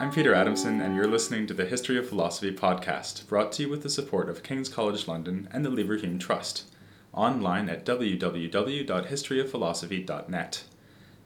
I'm 0.00 0.10
Peter 0.10 0.34
Adamson, 0.34 0.80
and 0.80 0.96
you're 0.96 1.06
listening 1.06 1.46
to 1.46 1.52
the 1.52 1.66
History 1.66 1.98
of 1.98 2.08
Philosophy 2.08 2.52
podcast, 2.52 3.28
brought 3.28 3.52
to 3.52 3.64
you 3.64 3.68
with 3.68 3.82
the 3.82 3.90
support 3.90 4.30
of 4.30 4.42
King's 4.42 4.70
College 4.70 5.06
London 5.06 5.46
and 5.52 5.62
the 5.62 5.68
Leverhulme 5.68 6.18
Trust, 6.18 6.64
online 7.12 7.68
at 7.68 7.84
www.historyofphilosophy.net. 7.84 10.64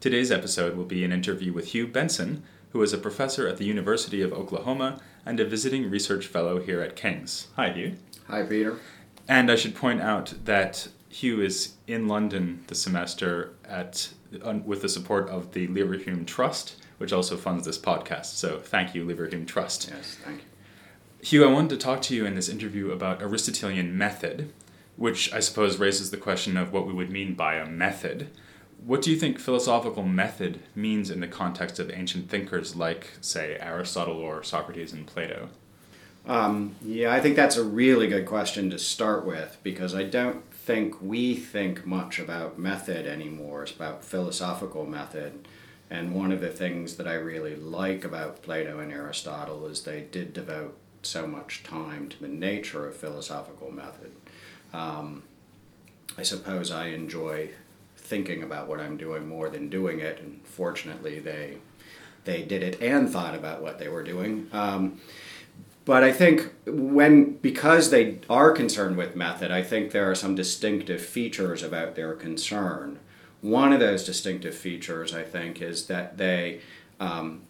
Today's 0.00 0.32
episode 0.32 0.76
will 0.76 0.86
be 0.86 1.04
an 1.04 1.12
interview 1.12 1.52
with 1.52 1.68
Hugh 1.68 1.86
Benson, 1.86 2.42
who 2.70 2.82
is 2.82 2.92
a 2.92 2.98
professor 2.98 3.46
at 3.46 3.58
the 3.58 3.64
University 3.64 4.20
of 4.20 4.32
Oklahoma 4.32 5.00
and 5.24 5.38
a 5.38 5.44
visiting 5.44 5.88
research 5.88 6.26
fellow 6.26 6.60
here 6.60 6.80
at 6.80 6.96
King's. 6.96 7.46
Hi, 7.54 7.70
Hugh. 7.70 7.94
Hi, 8.26 8.42
Peter. 8.42 8.80
And 9.28 9.52
I 9.52 9.54
should 9.54 9.76
point 9.76 10.00
out 10.00 10.34
that 10.46 10.88
Hugh 11.08 11.40
is 11.40 11.74
in 11.86 12.08
London 12.08 12.64
this 12.66 12.82
semester 12.82 13.54
at 13.64 14.08
with 14.64 14.82
the 14.82 14.88
support 14.88 15.28
of 15.28 15.52
the 15.52 15.68
Leverhulme 15.68 16.26
Trust, 16.26 16.74
which 16.98 17.12
also 17.12 17.36
funds 17.36 17.64
this 17.64 17.78
podcast. 17.78 18.26
So 18.26 18.58
thank 18.58 18.94
you, 18.94 19.04
Leverhulme 19.04 19.46
Trust. 19.46 19.90
Yes, 19.90 20.16
thank 20.24 20.38
you. 20.38 20.44
Hugh, 21.22 21.44
I 21.48 21.52
wanted 21.52 21.70
to 21.70 21.76
talk 21.78 22.02
to 22.02 22.14
you 22.14 22.26
in 22.26 22.34
this 22.34 22.48
interview 22.48 22.90
about 22.90 23.22
Aristotelian 23.22 23.96
method, 23.96 24.52
which 24.96 25.32
I 25.32 25.40
suppose 25.40 25.78
raises 25.78 26.10
the 26.10 26.18
question 26.18 26.56
of 26.56 26.72
what 26.72 26.86
we 26.86 26.92
would 26.92 27.10
mean 27.10 27.34
by 27.34 27.54
a 27.54 27.66
method. 27.66 28.28
What 28.84 29.00
do 29.00 29.10
you 29.10 29.16
think 29.16 29.38
philosophical 29.38 30.02
method 30.02 30.60
means 30.74 31.10
in 31.10 31.20
the 31.20 31.26
context 31.26 31.78
of 31.78 31.90
ancient 31.90 32.28
thinkers 32.28 32.76
like, 32.76 33.12
say, 33.22 33.56
Aristotle 33.58 34.18
or 34.18 34.42
Socrates 34.42 34.92
and 34.92 35.06
Plato? 35.06 35.48
Um, 36.26 36.74
yeah, 36.82 37.12
I 37.12 37.20
think 37.20 37.36
that's 37.36 37.56
a 37.56 37.64
really 37.64 38.06
good 38.06 38.26
question 38.26 38.70
to 38.70 38.78
start 38.78 39.24
with 39.24 39.58
because 39.62 39.94
I 39.94 40.04
don't 40.04 40.50
think 40.52 41.00
we 41.00 41.34
think 41.34 41.86
much 41.86 42.18
about 42.18 42.58
method 42.58 43.06
anymore. 43.06 43.62
It's 43.62 43.72
about 43.72 44.04
philosophical 44.04 44.86
method. 44.86 45.46
And 45.90 46.14
one 46.14 46.32
of 46.32 46.40
the 46.40 46.48
things 46.48 46.96
that 46.96 47.06
I 47.06 47.14
really 47.14 47.56
like 47.56 48.04
about 48.04 48.42
Plato 48.42 48.78
and 48.80 48.92
Aristotle 48.92 49.66
is 49.66 49.82
they 49.82 50.00
did 50.00 50.32
devote 50.32 50.76
so 51.02 51.26
much 51.26 51.62
time 51.62 52.08
to 52.08 52.20
the 52.20 52.28
nature 52.28 52.88
of 52.88 52.96
philosophical 52.96 53.70
method. 53.70 54.12
Um, 54.72 55.22
I 56.16 56.22
suppose 56.22 56.70
I 56.70 56.88
enjoy 56.88 57.50
thinking 57.96 58.42
about 58.42 58.68
what 58.68 58.80
I'm 58.80 58.96
doing 58.96 59.28
more 59.28 59.48
than 59.48 59.68
doing 59.68 60.00
it, 60.00 60.20
and 60.20 60.40
fortunately, 60.44 61.18
they 61.18 61.58
they 62.24 62.42
did 62.42 62.62
it 62.62 62.80
and 62.80 63.10
thought 63.10 63.34
about 63.34 63.60
what 63.60 63.78
they 63.78 63.88
were 63.88 64.02
doing. 64.02 64.48
Um, 64.52 65.00
but 65.84 66.02
I 66.02 66.12
think 66.12 66.52
when 66.66 67.34
because 67.34 67.90
they 67.90 68.18
are 68.30 68.52
concerned 68.52 68.96
with 68.96 69.16
method, 69.16 69.50
I 69.50 69.62
think 69.62 69.90
there 69.90 70.10
are 70.10 70.14
some 70.14 70.34
distinctive 70.34 71.04
features 71.04 71.62
about 71.62 71.94
their 71.94 72.14
concern. 72.14 72.98
One 73.44 73.74
of 73.74 73.80
those 73.80 74.04
distinctive 74.04 74.54
features, 74.54 75.12
I 75.12 75.22
think, 75.22 75.60
is 75.60 75.84
that 75.88 76.16
they, 76.16 76.60
um, 76.98 77.42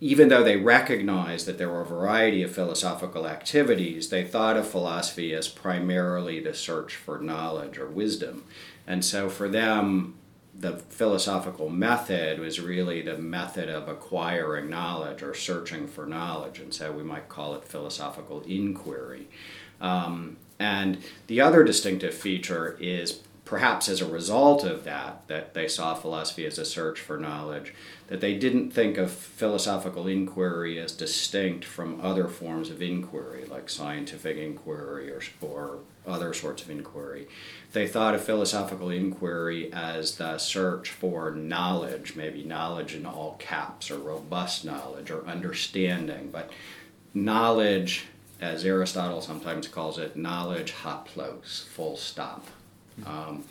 even 0.00 0.28
though 0.28 0.42
they 0.42 0.56
recognized 0.56 1.44
that 1.44 1.58
there 1.58 1.68
were 1.68 1.82
a 1.82 1.86
variety 1.86 2.42
of 2.42 2.54
philosophical 2.54 3.28
activities, 3.28 4.08
they 4.08 4.24
thought 4.24 4.56
of 4.56 4.66
philosophy 4.66 5.34
as 5.34 5.46
primarily 5.46 6.40
the 6.40 6.54
search 6.54 6.96
for 6.96 7.18
knowledge 7.18 7.76
or 7.76 7.86
wisdom. 7.86 8.44
And 8.86 9.04
so 9.04 9.28
for 9.28 9.46
them, 9.46 10.14
the 10.58 10.78
philosophical 10.78 11.68
method 11.68 12.38
was 12.38 12.58
really 12.58 13.02
the 13.02 13.18
method 13.18 13.68
of 13.68 13.88
acquiring 13.88 14.70
knowledge 14.70 15.22
or 15.22 15.34
searching 15.34 15.86
for 15.86 16.06
knowledge, 16.06 16.60
and 16.60 16.72
so 16.72 16.92
we 16.92 17.02
might 17.02 17.28
call 17.28 17.54
it 17.54 17.64
philosophical 17.64 18.40
inquiry. 18.48 19.28
Um, 19.82 20.38
and 20.58 20.96
the 21.26 21.42
other 21.42 21.62
distinctive 21.62 22.14
feature 22.14 22.78
is 22.80 23.20
perhaps 23.46 23.88
as 23.88 24.00
a 24.00 24.06
result 24.06 24.64
of 24.64 24.82
that, 24.82 25.22
that 25.28 25.54
they 25.54 25.68
saw 25.68 25.94
philosophy 25.94 26.44
as 26.44 26.58
a 26.58 26.64
search 26.64 27.00
for 27.00 27.16
knowledge, 27.16 27.72
that 28.08 28.20
they 28.20 28.36
didn't 28.36 28.72
think 28.72 28.98
of 28.98 29.10
philosophical 29.10 30.08
inquiry 30.08 30.80
as 30.80 30.90
distinct 30.90 31.64
from 31.64 32.00
other 32.00 32.26
forms 32.26 32.70
of 32.70 32.82
inquiry, 32.82 33.44
like 33.44 33.70
scientific 33.70 34.36
inquiry 34.36 35.12
or, 35.12 35.22
or 35.40 35.78
other 36.04 36.34
sorts 36.34 36.60
of 36.62 36.70
inquiry. 36.70 37.28
They 37.72 37.86
thought 37.86 38.16
of 38.16 38.24
philosophical 38.24 38.90
inquiry 38.90 39.72
as 39.72 40.16
the 40.16 40.38
search 40.38 40.90
for 40.90 41.30
knowledge, 41.30 42.16
maybe 42.16 42.42
knowledge 42.42 42.96
in 42.96 43.06
all 43.06 43.36
caps, 43.38 43.92
or 43.92 43.98
robust 43.98 44.64
knowledge, 44.64 45.08
or 45.08 45.24
understanding, 45.24 46.30
but 46.32 46.50
knowledge, 47.14 48.06
as 48.40 48.64
Aristotle 48.64 49.22
sometimes 49.22 49.68
calls 49.68 49.98
it, 49.98 50.16
knowledge 50.16 50.72
haplos, 50.82 51.64
full 51.68 51.96
stop. 51.96 52.44
Um, 53.04 53.44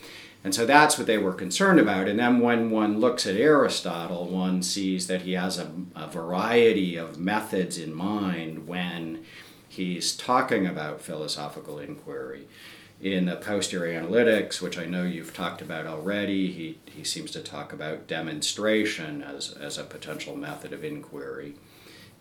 and 0.45 0.53
so 0.53 0.66
that's 0.66 0.97
what 0.97 1.07
they 1.07 1.17
were 1.17 1.33
concerned 1.33 1.79
about. 1.79 2.07
And 2.07 2.19
then 2.19 2.39
when 2.39 2.69
one 2.69 3.00
looks 3.00 3.25
at 3.25 3.35
Aristotle, 3.35 4.28
one 4.28 4.61
sees 4.61 5.07
that 5.07 5.23
he 5.23 5.33
has 5.33 5.57
a, 5.57 5.72
a 5.95 6.07
variety 6.07 6.95
of 6.95 7.19
methods 7.19 7.79
in 7.79 7.94
mind 7.94 8.67
when 8.67 9.25
he's 9.67 10.16
talking 10.16 10.67
about 10.67 11.01
philosophical 11.01 11.79
inquiry. 11.79 12.47
In 13.01 13.25
the 13.25 13.35
posterior 13.35 14.00
analytics, 14.00 14.61
which 14.61 14.78
I 14.78 14.85
know 14.85 15.03
you've 15.03 15.34
talked 15.34 15.63
about 15.63 15.88
already, 15.88 16.51
he, 16.51 16.78
he 16.85 17.03
seems 17.03 17.31
to 17.31 17.41
talk 17.41 17.73
about 17.73 18.07
demonstration 18.07 19.23
as, 19.23 19.51
as 19.51 19.79
a 19.79 19.84
potential 19.84 20.35
method 20.35 20.73
of 20.73 20.84
inquiry. 20.84 21.55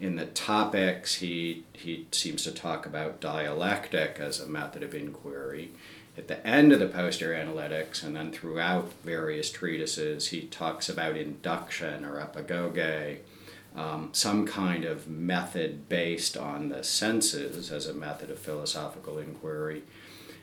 In 0.00 0.16
the 0.16 0.26
topics, 0.26 1.16
he, 1.16 1.64
he 1.74 2.06
seems 2.10 2.42
to 2.44 2.52
talk 2.52 2.86
about 2.86 3.20
dialectic 3.20 4.16
as 4.18 4.40
a 4.40 4.48
method 4.48 4.82
of 4.82 4.94
inquiry 4.94 5.72
at 6.16 6.28
the 6.28 6.46
end 6.46 6.72
of 6.72 6.78
the 6.78 6.86
posterior 6.86 7.44
analytics 7.44 8.04
and 8.04 8.14
then 8.14 8.30
throughout 8.30 8.92
various 9.02 9.50
treatises, 9.50 10.28
he 10.28 10.42
talks 10.42 10.88
about 10.88 11.16
induction 11.16 12.04
or 12.04 12.20
epagoge, 12.20 13.18
um, 13.74 14.10
some 14.12 14.46
kind 14.46 14.84
of 14.84 15.08
method 15.08 15.88
based 15.88 16.36
on 16.36 16.68
the 16.68 16.84
senses 16.84 17.72
as 17.72 17.86
a 17.86 17.94
method 17.94 18.30
of 18.30 18.38
philosophical 18.38 19.18
inquiry. 19.18 19.82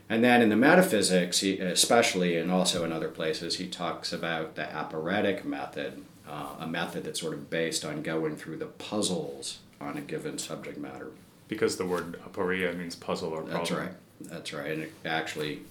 And 0.08 0.22
then 0.22 0.42
in 0.42 0.50
the 0.50 0.56
metaphysics, 0.56 1.40
he, 1.40 1.58
especially 1.58 2.36
and 2.36 2.50
also 2.50 2.84
in 2.84 2.92
other 2.92 3.08
places, 3.08 3.56
he 3.56 3.66
talks 3.66 4.12
about 4.12 4.56
the 4.56 4.70
aporetic 4.76 5.44
method, 5.44 6.04
uh, 6.28 6.56
a 6.60 6.66
method 6.66 7.04
that's 7.04 7.20
sort 7.20 7.32
of 7.32 7.48
based 7.48 7.82
on 7.82 8.02
going 8.02 8.36
through 8.36 8.58
the 8.58 8.66
puzzles 8.66 9.60
on 9.80 9.96
a 9.96 10.02
given 10.02 10.38
subject 10.38 10.76
matter. 10.76 11.08
Because 11.48 11.76
the 11.76 11.86
word 11.86 12.20
aporia 12.28 12.76
means 12.76 12.94
puzzle 12.94 13.30
or 13.30 13.42
problem. 13.42 13.58
That's 13.58 13.70
right. 13.70 13.92
That's 14.28 14.52
right, 14.52 14.72
and 14.72 14.82
it 14.82 14.92
actually, 15.04 15.62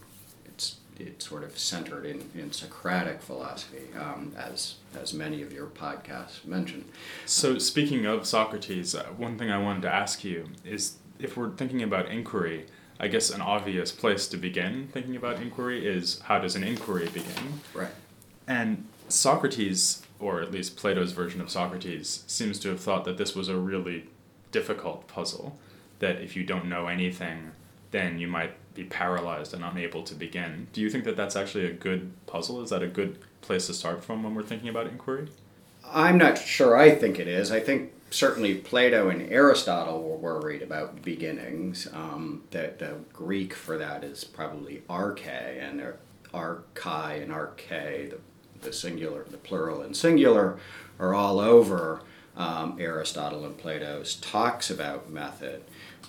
it's 0.46 0.78
it's 1.00 1.28
sort 1.28 1.44
of 1.44 1.58
centered 1.58 2.06
in, 2.06 2.30
in 2.36 2.52
Socratic 2.52 3.22
philosophy, 3.22 3.84
um, 4.00 4.34
as 4.38 4.76
as 5.00 5.14
many 5.14 5.42
of 5.42 5.52
your 5.52 5.68
podcasts 5.68 6.46
mentioned. 6.46 6.86
So, 7.26 7.58
speaking 7.58 8.06
of 8.06 8.26
Socrates, 8.26 8.96
uh, 8.96 9.06
one 9.18 9.38
thing 9.38 9.52
I 9.52 9.58
wanted 9.58 9.84
to 9.84 9.94
ask 9.94 10.24
you 10.24 10.50
is 10.66 10.98
if 11.20 11.38
we're 11.38 11.52
thinking 11.52 11.82
about 11.84 12.08
inquiry. 12.08 12.66
I 13.00 13.08
guess 13.08 13.32
an 13.32 13.42
obvious 13.42 13.92
place 13.92 14.28
to 14.28 14.38
begin 14.38 14.88
thinking 14.94 15.16
about 15.16 15.42
inquiry 15.42 15.88
is 15.88 16.20
how 16.20 16.38
does 16.38 16.56
an 16.56 16.64
inquiry 16.64 17.10
begin? 17.12 17.60
Right. 17.74 17.90
And 18.48 18.86
Socrates, 19.10 20.04
or 20.20 20.42
at 20.42 20.52
least 20.52 20.78
Plato's 20.78 21.12
version 21.12 21.42
of 21.42 21.50
Socrates, 21.50 22.24
seems 22.28 22.60
to 22.60 22.70
have 22.70 22.80
thought 22.80 23.06
that 23.06 23.18
this 23.18 23.36
was 23.36 23.50
a 23.50 23.58
really 23.58 24.06
difficult 24.52 25.08
puzzle. 25.08 25.58
That 26.00 26.22
if 26.22 26.36
you 26.36 26.44
don't 26.44 26.66
know 26.66 26.88
anything, 26.88 27.52
then 27.92 28.20
you 28.20 28.28
might 28.28 28.54
be 28.74 28.84
paralyzed 28.84 29.54
and 29.54 29.64
unable 29.64 30.04
to 30.04 30.16
begin. 30.16 30.68
Do 30.74 30.82
you 30.82 30.90
think 30.90 31.04
that 31.04 31.18
that's 31.18 31.36
actually 31.36 31.66
a 31.66 31.74
good 31.74 32.12
puzzle? 32.26 32.62
Is 32.62 32.70
that 32.70 32.82
a 32.82 32.88
good 32.88 33.20
place 33.42 33.68
to 33.68 33.74
start 33.74 34.04
from 34.04 34.24
when 34.24 34.34
we're 34.34 34.44
thinking 34.44 34.70
about 34.70 34.88
inquiry? 34.88 35.28
I'm 35.86 36.18
not 36.18 36.38
sure 36.38 36.78
I 36.78 36.96
think 36.96 37.20
it 37.20 37.28
is. 37.28 37.52
I 37.52 37.60
think 37.60 37.92
certainly 38.10 38.56
Plato 38.56 39.10
and 39.10 39.22
Aristotle 39.32 40.02
were 40.02 40.16
worried 40.18 40.62
about 40.62 41.02
beginnings. 41.02 41.88
Um, 41.94 42.44
the, 42.52 42.74
the 42.78 42.96
Greek 43.12 43.54
for 43.54 43.78
that 43.78 44.04
is 44.04 44.24
probably 44.24 44.84
arche, 44.90 45.28
and 45.28 45.82
archai 46.34 47.22
and 47.22 47.32
arche, 47.32 48.10
the, 48.10 48.20
the 48.62 48.74
singular, 48.74 49.26
the 49.30 49.38
plural 49.38 49.82
and 49.82 49.96
singular, 49.96 50.58
are 51.00 51.14
all 51.14 51.40
over 51.40 52.04
um, 52.38 52.78
Aristotle 52.80 53.46
and 53.46 53.58
Plato's 53.58 54.16
talks 54.16 54.70
about 54.70 55.10
method 55.10 55.64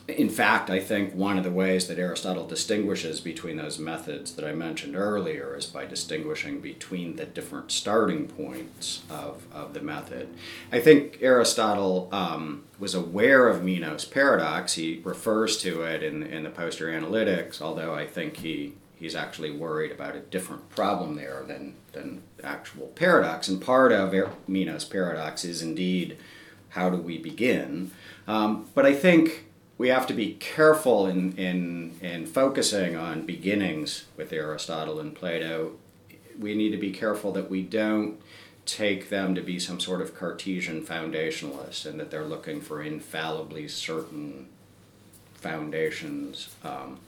in 0.09 0.29
fact, 0.29 0.69
I 0.69 0.81
think 0.81 1.15
one 1.15 1.39
of 1.39 1.45
the 1.45 1.51
ways 1.51 1.87
that 1.87 1.99
Aristotle 1.99 2.47
distinguishes 2.47 3.21
between 3.21 3.57
those 3.57 3.79
methods 3.79 4.33
that 4.33 4.45
I 4.45 4.53
mentioned 4.53 4.97
earlier 4.97 5.57
is 5.57 5.67
by 5.67 5.87
distinguishing 5.87 6.61
between 6.61 7.17
the 7.17 7.25
different 7.25 7.71
starting 7.71 8.27
points 8.27 9.03
of, 9.09 9.47
of 9.53 9.75
the 9.75 9.81
method. 9.81 10.29
I 10.73 10.81
think 10.81 11.19
Aristotle 11.21 12.09
um, 12.11 12.65
was 12.81 12.95
aware 12.95 13.47
of 13.47 13.63
Meno's 13.63 14.05
paradox. 14.05 14.75
He 14.75 15.01
refers 15.05 15.59
to 15.59 15.83
it 15.83 16.03
in, 16.03 16.25
in 16.25 16.43
the 16.43 16.51
posterior 16.51 17.01
analytics, 17.01 17.63
although 17.63 17.95
I 17.95 18.07
think 18.07 18.39
he, 18.39 18.75
he's 18.97 19.15
actually 19.15 19.53
worried 19.53 19.93
about 19.93 20.17
a 20.17 20.21
different 20.21 20.69
problem 20.71 21.15
there 21.15 21.45
than, 21.47 21.77
than 21.93 22.25
actual 22.43 22.89
paradox. 22.89 23.47
And 23.47 23.63
part 23.63 23.93
of 23.93 24.13
Meno's 24.49 24.85
paradox 24.85 25.45
is 25.45 25.63
indeed 25.63 26.19
how 26.71 26.91
do 26.91 26.97
we 26.97 27.19
begin? 27.19 27.93
Um, 28.27 28.69
but 28.75 28.85
I 28.85 28.95
think 28.95 29.47
we 29.83 29.89
have 29.89 30.07
to 30.07 30.15
be 30.15 30.35
careful 30.35 31.09
in, 31.09 31.33
in, 31.33 31.99
in 32.01 32.25
focusing 32.25 32.95
on 32.95 33.27
beginnings 33.27 34.05
with 34.17 34.33
Aristotle 34.33 35.01
and 35.01 35.13
Plato. 35.13 35.73
We 36.39 36.55
need 36.55 36.71
to 36.71 36.77
be 36.77 36.93
careful 36.93 37.33
that 37.33 37.51
we 37.51 37.63
don't 37.63 38.21
take 38.65 39.09
them 39.09 39.35
to 39.35 39.41
be 39.41 39.59
some 39.59 39.81
sort 39.81 40.01
of 40.01 40.15
Cartesian 40.15 40.87
foundationalist 40.87 41.85
and 41.85 41.99
that 41.99 42.13
they're 42.13 42.25
looking 42.25 42.61
for 42.61 42.81
infallibly 42.81 43.67
certain 43.67 44.47
foundations 45.35 46.55
um, 46.63 47.01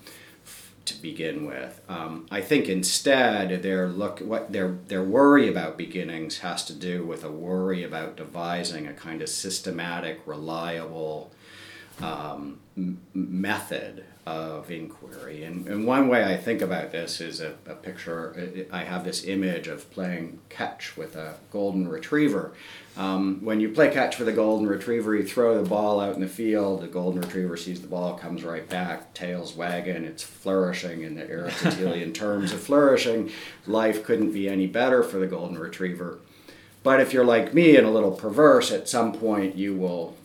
f- 0.45 0.73
to 0.87 1.01
begin 1.01 1.47
with. 1.47 1.81
Um, 1.89 2.27
I 2.29 2.41
think 2.41 2.69
instead 2.69 3.63
their 3.63 3.87
look 3.87 4.19
what 4.19 4.53
their 4.53 4.79
their 4.89 5.05
worry 5.05 5.49
about 5.49 5.79
beginnings 5.79 6.39
has 6.39 6.65
to 6.65 6.73
do 6.73 7.07
with 7.07 7.23
a 7.23 7.31
worry 7.31 7.85
about 7.85 8.17
devising 8.17 8.89
a 8.89 8.93
kind 8.93 9.23
of 9.23 9.29
systematic, 9.29 10.23
reliable 10.27 11.31
um, 12.03 12.59
m- 12.77 13.01
method 13.15 14.05
of 14.27 14.71
inquiry. 14.71 15.45
And, 15.45 15.69
and 15.69 15.87
one 15.87 16.09
way 16.09 16.25
I 16.25 16.37
think 16.39 16.63
about 16.63 16.93
this 16.93 17.21
is 17.21 17.41
a, 17.41 17.55
a 17.67 17.75
picture. 17.75 18.67
I 18.73 18.85
have 18.85 19.05
this 19.05 19.25
image 19.25 19.69
of 19.69 19.91
playing 19.91 20.41
catch 20.49 20.97
with 20.97 21.15
a 21.15 21.35
golden 21.53 21.89
retriever. 21.89 22.55
Um, 22.97 23.41
when 23.45 23.61
you 23.61 23.69
play 23.69 23.91
catch 23.91 24.19
with 24.19 24.29
a 24.29 24.33
golden 24.33 24.67
retriever, 24.67 25.15
you 25.15 25.25
throw 25.25 25.61
the 25.63 25.69
ball 25.69 26.01
out 26.01 26.15
in 26.15 26.23
the 26.23 26.29
field. 26.29 26.81
The 26.81 26.87
golden 26.87 27.21
retriever 27.21 27.57
sees 27.57 27.83
the 27.83 27.87
ball, 27.87 28.15
comes 28.15 28.45
right 28.45 28.67
back, 28.67 29.13
tails 29.13 29.55
wagging. 29.55 30.05
It's 30.05 30.23
flourishing 30.23 31.03
in 31.03 31.17
the 31.17 31.29
Aristotelian 31.31 32.13
terms 32.15 32.53
of 32.53 32.61
flourishing. 32.61 33.31
Life 33.67 34.05
couldn't 34.05 34.33
be 34.33 34.49
any 34.49 34.67
better 34.67 35.03
for 35.03 35.19
the 35.19 35.27
golden 35.27 35.59
retriever. 35.59 36.21
But 36.83 37.01
if 37.01 37.13
you're 37.13 37.25
like 37.25 37.53
me 37.53 37.77
and 37.77 37.87
a 37.87 37.91
little 37.91 38.13
perverse, 38.13 38.71
at 38.73 38.89
some 38.89 39.13
point 39.13 39.57
you 39.57 39.75
will 39.75 40.17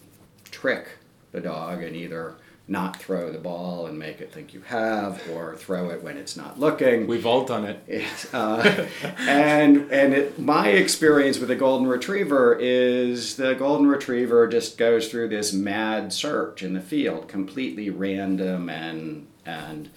trick 0.52 0.88
the 1.32 1.42
dog 1.42 1.84
and 1.84 1.96
either 1.96 2.36
not 2.70 2.98
throw 2.98 3.32
the 3.32 3.40
ball 3.40 3.88
and 3.88 3.98
make 3.98 4.22
it 4.22 4.32
think 4.32 4.54
you 4.54 4.62
have, 4.62 5.22
or 5.32 5.56
throw 5.56 5.90
it 5.90 6.04
when 6.04 6.18
it's 6.18 6.38
not 6.38 6.60
looking. 6.60 7.08
We've 7.08 7.26
all 7.26 7.44
done 7.44 7.66
it. 7.66 8.28
uh, 8.34 8.86
and 9.18 9.92
and 9.92 10.14
it, 10.14 10.40
my 10.40 10.70
experience 10.70 11.40
with 11.40 11.50
a 11.50 11.56
golden 11.56 11.88
retriever 11.88 12.56
is 12.60 13.36
the 13.38 13.56
golden 13.56 13.88
retriever 13.88 14.48
just 14.48 14.78
goes 14.78 15.10
through 15.10 15.30
this 15.30 15.52
mad 15.52 16.14
search 16.14 16.62
in 16.62 16.74
the 16.74 16.82
field, 16.82 17.28
completely 17.28 17.90
random 17.90 18.70
and 18.70 19.28
and. 19.46 19.90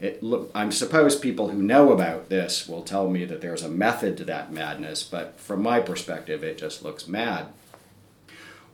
It 0.00 0.22
look, 0.22 0.52
I'm 0.54 0.70
suppose 0.70 1.18
people 1.18 1.48
who 1.48 1.60
know 1.60 1.90
about 1.90 2.28
this 2.28 2.68
will 2.68 2.82
tell 2.82 3.10
me 3.10 3.24
that 3.24 3.40
there's 3.40 3.64
a 3.64 3.68
method 3.68 4.16
to 4.18 4.24
that 4.26 4.52
madness, 4.52 5.02
but 5.02 5.40
from 5.40 5.60
my 5.60 5.80
perspective, 5.80 6.44
it 6.44 6.56
just 6.56 6.84
looks 6.84 7.08
mad. 7.08 7.48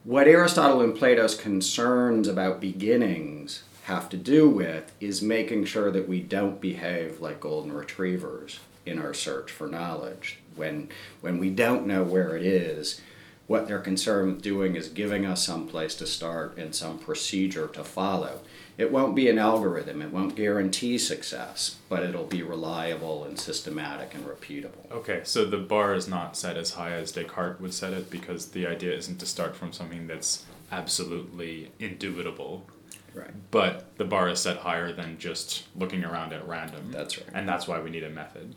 What 0.05 0.29
Aristotle 0.29 0.83
and 0.83 0.95
Plato's 0.95 1.35
concerns 1.35 2.29
about 2.29 2.61
beginnings 2.61 3.63
have 3.85 4.11
to 4.11 4.19
do 4.19 4.51
with 4.51 4.93
is 5.01 5.23
making 5.23 5.65
sure 5.65 5.91
that 5.91 6.07
we 6.07 6.21
don't 6.21 6.61
behave 6.61 7.23
like 7.23 7.41
golden 7.41 7.73
retrievers 7.73 8.61
in 8.85 8.99
our 8.99 9.15
search 9.15 9.51
for 9.51 9.67
knowledge. 9.67 10.41
When, 10.57 10.91
when 11.23 11.39
we 11.39 11.49
don't 11.49 11.87
know 11.87 12.03
where 12.03 12.37
it 12.37 12.43
is, 12.43 13.01
what 13.47 13.67
they're 13.67 13.79
concerned 13.79 14.35
with 14.35 14.43
doing 14.43 14.77
is 14.77 14.89
giving 14.89 15.25
us 15.25 15.47
some 15.47 15.67
place 15.67 15.95
to 15.95 16.07
start 16.07 16.59
and 16.59 16.75
some 16.75 16.99
procedure 16.99 17.69
to 17.69 17.83
follow. 17.83 18.41
It 18.77 18.91
won't 18.91 19.15
be 19.15 19.29
an 19.29 19.39
algorithm, 19.39 20.03
it 20.03 20.13
won't 20.13 20.35
guarantee 20.35 20.99
success, 20.99 21.77
but 21.89 22.03
it'll 22.03 22.25
be 22.25 22.43
reliable 22.43 23.25
and 23.25 23.39
systematic 23.39 24.15
and 24.15 24.25
repeatable. 24.25 24.91
Okay, 24.91 25.21
so 25.23 25.45
the 25.45 25.59
bar 25.59 25.95
is 25.95 26.09
not 26.09 26.37
set 26.37 26.57
as 26.57 26.73
high 26.73 26.93
as 26.93 27.13
Descartes 27.13 27.61
would 27.61 27.73
set 27.73 27.93
it 27.93 28.11
because 28.11 28.51
the 28.51 28.67
idea 28.67 28.93
isn't 28.93 29.19
to 29.19 29.27
start 29.27 29.55
from 29.55 29.73
something 29.73 30.09
that's 30.09 30.45
absolutely 30.73 31.71
indubitable. 31.79 32.67
Right. 33.15 33.31
But 33.53 33.97
the 33.97 34.05
bar 34.05 34.29
is 34.29 34.41
set 34.41 34.57
higher 34.57 34.93
than 34.93 35.19
just 35.19 35.65
looking 35.77 36.05
around 36.05 36.33
at 36.33 36.47
random. 36.49 36.91
That's 36.91 37.17
right. 37.17 37.29
And 37.33 37.49
that's 37.49 37.69
why 37.69 37.81
we 37.81 37.91
need 37.91 38.03
a 38.03 38.11
method. 38.11 38.57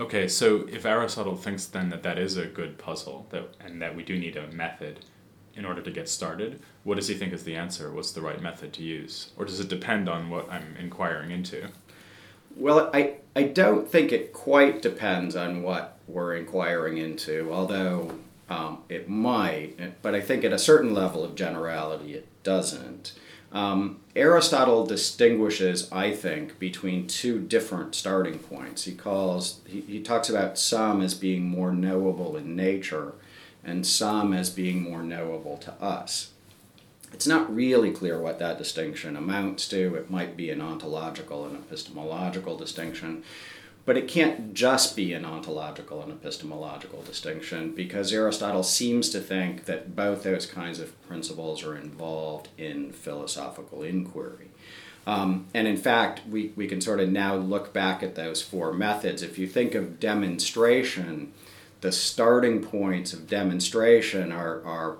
Okay, 0.00 0.26
so 0.26 0.66
if 0.68 0.84
Aristotle 0.84 1.36
thinks 1.36 1.66
then 1.66 1.90
that 1.90 2.02
that 2.02 2.18
is 2.18 2.36
a 2.36 2.46
good 2.46 2.76
puzzle 2.78 3.28
that 3.30 3.54
and 3.60 3.80
that 3.80 3.94
we 3.94 4.02
do 4.02 4.18
need 4.18 4.36
a 4.36 4.48
method 4.48 5.04
in 5.54 5.64
order 5.64 5.80
to 5.80 5.90
get 5.92 6.08
started, 6.08 6.60
what 6.84 6.96
does 6.96 7.08
he 7.08 7.14
think 7.14 7.32
is 7.32 7.44
the 7.44 7.56
answer? 7.56 7.90
What's 7.90 8.12
the 8.12 8.20
right 8.20 8.40
method 8.40 8.72
to 8.74 8.82
use? 8.82 9.30
Or 9.36 9.44
does 9.44 9.58
it 9.58 9.68
depend 9.68 10.08
on 10.08 10.30
what 10.30 10.50
I'm 10.50 10.76
inquiring 10.78 11.30
into? 11.30 11.68
Well, 12.56 12.90
I, 12.94 13.14
I 13.34 13.44
don't 13.44 13.90
think 13.90 14.12
it 14.12 14.32
quite 14.32 14.80
depends 14.80 15.34
on 15.34 15.62
what 15.62 15.98
we're 16.06 16.36
inquiring 16.36 16.98
into, 16.98 17.50
although 17.52 18.18
um, 18.48 18.82
it 18.88 19.08
might, 19.08 20.02
but 20.02 20.14
I 20.14 20.20
think 20.20 20.44
at 20.44 20.52
a 20.52 20.58
certain 20.58 20.94
level 20.94 21.24
of 21.24 21.34
generality 21.34 22.14
it 22.14 22.28
doesn't. 22.42 23.12
Um, 23.50 24.00
Aristotle 24.14 24.84
distinguishes, 24.84 25.90
I 25.92 26.12
think, 26.12 26.58
between 26.58 27.06
two 27.06 27.40
different 27.40 27.94
starting 27.94 28.38
points. 28.40 28.84
He 28.84 28.94
calls 28.94 29.60
he, 29.66 29.80
he 29.82 30.02
talks 30.02 30.28
about 30.28 30.58
some 30.58 31.00
as 31.00 31.14
being 31.14 31.44
more 31.44 31.72
knowable 31.72 32.36
in 32.36 32.56
nature, 32.56 33.14
and 33.64 33.86
some 33.86 34.34
as 34.34 34.50
being 34.50 34.82
more 34.82 35.02
knowable 35.02 35.56
to 35.58 35.72
us. 35.74 36.32
It's 37.14 37.28
not 37.28 37.54
really 37.54 37.92
clear 37.92 38.18
what 38.18 38.40
that 38.40 38.58
distinction 38.58 39.16
amounts 39.16 39.68
to. 39.68 39.94
It 39.94 40.10
might 40.10 40.36
be 40.36 40.50
an 40.50 40.60
ontological 40.60 41.46
and 41.46 41.56
epistemological 41.56 42.56
distinction, 42.56 43.22
but 43.84 43.96
it 43.96 44.08
can't 44.08 44.52
just 44.52 44.96
be 44.96 45.12
an 45.12 45.24
ontological 45.24 46.02
and 46.02 46.10
epistemological 46.10 47.02
distinction 47.02 47.72
because 47.72 48.12
Aristotle 48.12 48.64
seems 48.64 49.10
to 49.10 49.20
think 49.20 49.66
that 49.66 49.94
both 49.94 50.24
those 50.24 50.44
kinds 50.44 50.80
of 50.80 51.00
principles 51.06 51.62
are 51.62 51.76
involved 51.76 52.48
in 52.58 52.90
philosophical 52.90 53.84
inquiry. 53.84 54.48
Um, 55.06 55.46
and 55.54 55.68
in 55.68 55.76
fact, 55.76 56.22
we, 56.28 56.52
we 56.56 56.66
can 56.66 56.80
sort 56.80 56.98
of 56.98 57.10
now 57.10 57.36
look 57.36 57.72
back 57.72 58.02
at 58.02 58.16
those 58.16 58.42
four 58.42 58.72
methods. 58.72 59.22
If 59.22 59.38
you 59.38 59.46
think 59.46 59.76
of 59.76 60.00
demonstration, 60.00 61.32
the 61.80 61.92
starting 61.92 62.60
points 62.60 63.12
of 63.12 63.28
demonstration 63.28 64.32
are, 64.32 64.64
are 64.64 64.96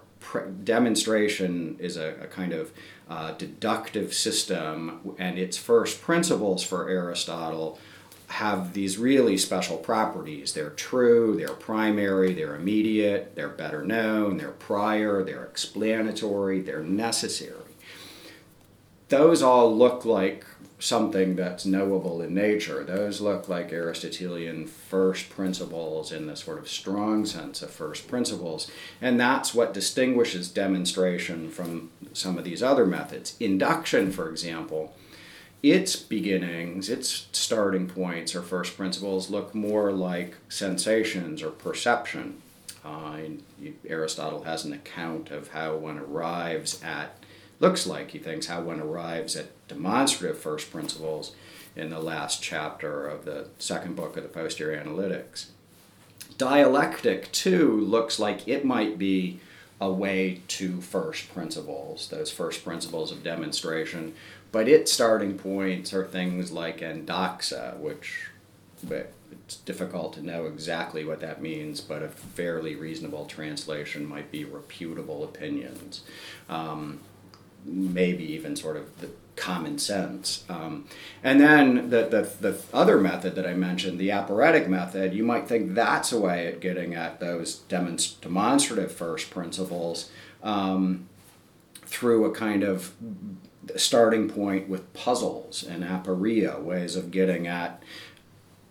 demonstration 0.65 1.77
is 1.79 1.97
a, 1.97 2.17
a 2.23 2.27
kind 2.27 2.53
of 2.53 2.73
uh, 3.09 3.33
deductive 3.33 4.15
system, 4.15 5.15
and 5.19 5.39
its 5.39 5.57
first 5.57 6.01
principles 6.01 6.63
for 6.63 6.89
Aristotle 6.89 7.79
have 8.29 8.73
these 8.73 8.99
really 8.99 9.37
special 9.37 9.77
properties. 9.77 10.55
They're 10.55 10.71
true, 10.71 11.37
they're 11.37 11.49
primary, 11.49 12.33
they're 12.33 12.57
immediate, 12.57 13.35
they're 13.35 13.49
better 13.49 13.85
known, 13.85 14.39
they're 14.39 14.51
prior, 14.51 15.23
they're 15.23 15.45
explanatory, 15.45 16.61
they're 16.61 16.83
necessary. 16.83 17.61
Those 19.09 19.43
all 19.43 19.77
look 19.77 20.05
like 20.05 20.47
something 20.85 21.35
that's 21.35 21.65
knowable 21.65 22.21
in 22.21 22.35
nature. 22.35 22.85
Those 22.85 23.23
look 23.23 23.49
like 23.49 23.73
Aristotelian 23.73 24.67
first 24.67 25.31
principles 25.31 26.13
in 26.13 26.27
the 26.27 26.37
sort 26.37 26.59
of 26.59 26.69
strong 26.69 27.25
sense 27.25 27.63
of 27.63 27.71
first 27.71 28.07
principles. 28.07 28.71
And 29.01 29.19
that's 29.19 29.55
what 29.55 29.73
distinguishes 29.73 30.51
demonstration 30.51 31.51
from 31.51 31.91
some 32.13 32.37
of 32.37 32.45
these 32.45 32.63
other 32.63 32.85
methods. 32.85 33.35
Induction, 33.41 34.13
for 34.13 34.29
example, 34.29 34.95
its 35.63 35.97
beginnings, 35.97 36.91
its 36.91 37.29
starting 37.33 37.89
points 37.89 38.35
or 38.35 38.43
first 38.43 38.77
principles 38.77 39.31
look 39.31 39.55
more 39.55 39.91
like 39.91 40.37
sensations 40.51 41.43
or 41.43 41.49
perception. 41.49 42.43
Uh, 42.85 43.21
Aristotle 43.87 44.43
has 44.43 44.67
an 44.67 44.75
account 44.75 45.31
of 45.31 45.49
how 45.49 45.77
one 45.77 45.99
arrives 45.99 46.79
at 46.85 47.17
looks 47.65 47.87
like, 47.87 48.11
he 48.11 48.19
thinks, 48.19 48.47
how 48.47 48.61
one 48.61 48.79
arrives 48.79 49.35
at 49.37 49.47
demonstrative 49.69 50.39
first 50.39 50.71
principles 50.71 51.35
in 51.75 51.89
the 51.89 51.99
last 51.99 52.43
chapter 52.43 53.09
of 53.09 53.25
the 53.25 53.49
second 53.59 53.97
book 53.97 54.19
of 54.19 54.23
the 54.23 54.29
Posterior 54.29 54.79
Analytics. 54.79 55.47
Dialectic, 56.37 57.33
too, 57.33 57.81
looks 57.81 58.19
like 58.19 58.47
it 58.47 58.67
might 58.67 58.99
be 58.99 59.41
a 59.81 59.91
way 59.91 60.43
to 60.47 60.83
first 60.83 61.33
principles, 61.33 62.09
those 62.09 62.31
first 62.31 62.63
principles 62.63 63.11
of 63.11 63.25
demonstration, 63.25 64.15
but 64.53 64.69
its 64.69 64.93
starting 64.93 65.39
points 65.39 65.95
are 65.95 66.07
things 66.07 66.53
like 66.53 66.81
endoxa, 66.81 67.79
which 67.79 68.29
it's 68.91 69.57
difficult 69.57 70.13
to 70.13 70.23
know 70.23 70.45
exactly 70.45 71.03
what 71.03 71.21
that 71.21 71.41
means, 71.41 71.81
but 71.81 72.03
a 72.03 72.09
fairly 72.09 72.77
reasonable 72.77 73.25
translation 73.25 74.07
might 74.07 74.31
be 74.31 74.45
reputable 74.45 75.25
opinions. 75.25 76.03
Um, 76.51 77.01
maybe 77.65 78.25
even 78.33 78.57
sort 78.57 78.77
of 78.77 79.01
the 79.01 79.11
common 79.37 79.79
sense. 79.79 80.45
Um, 80.49 80.87
and 81.23 81.41
then 81.41 81.91
the, 81.91 82.05
the, 82.05 82.31
the 82.41 82.63
other 82.73 82.99
method 82.99 83.35
that 83.35 83.47
I 83.47 83.55
mentioned, 83.55 83.99
the 83.99 84.13
aporetic 84.13 84.69
method, 84.69 85.13
you 85.13 85.25
might 85.25 85.49
think 85.49 85.75
that's 85.75 86.13
a 86.13 86.21
way 86.21 86.47
at 86.47 86.61
getting 86.61 86.95
at 86.95 87.21
those 87.21 87.63
demonst- 87.69 88.21
demonstrative 88.21 88.93
first 88.93 89.31
principles 89.31 90.11
um, 90.43 91.09
through 91.85 92.25
a 92.27 92.33
kind 92.33 92.63
of 92.63 92.93
starting 93.77 94.29
point 94.29 94.69
with 94.69 94.93
puzzles 94.93 95.63
and 95.63 95.83
aporia, 95.83 96.63
ways 96.63 96.97
of 96.97 97.11
getting 97.11 97.47
at 97.47 97.83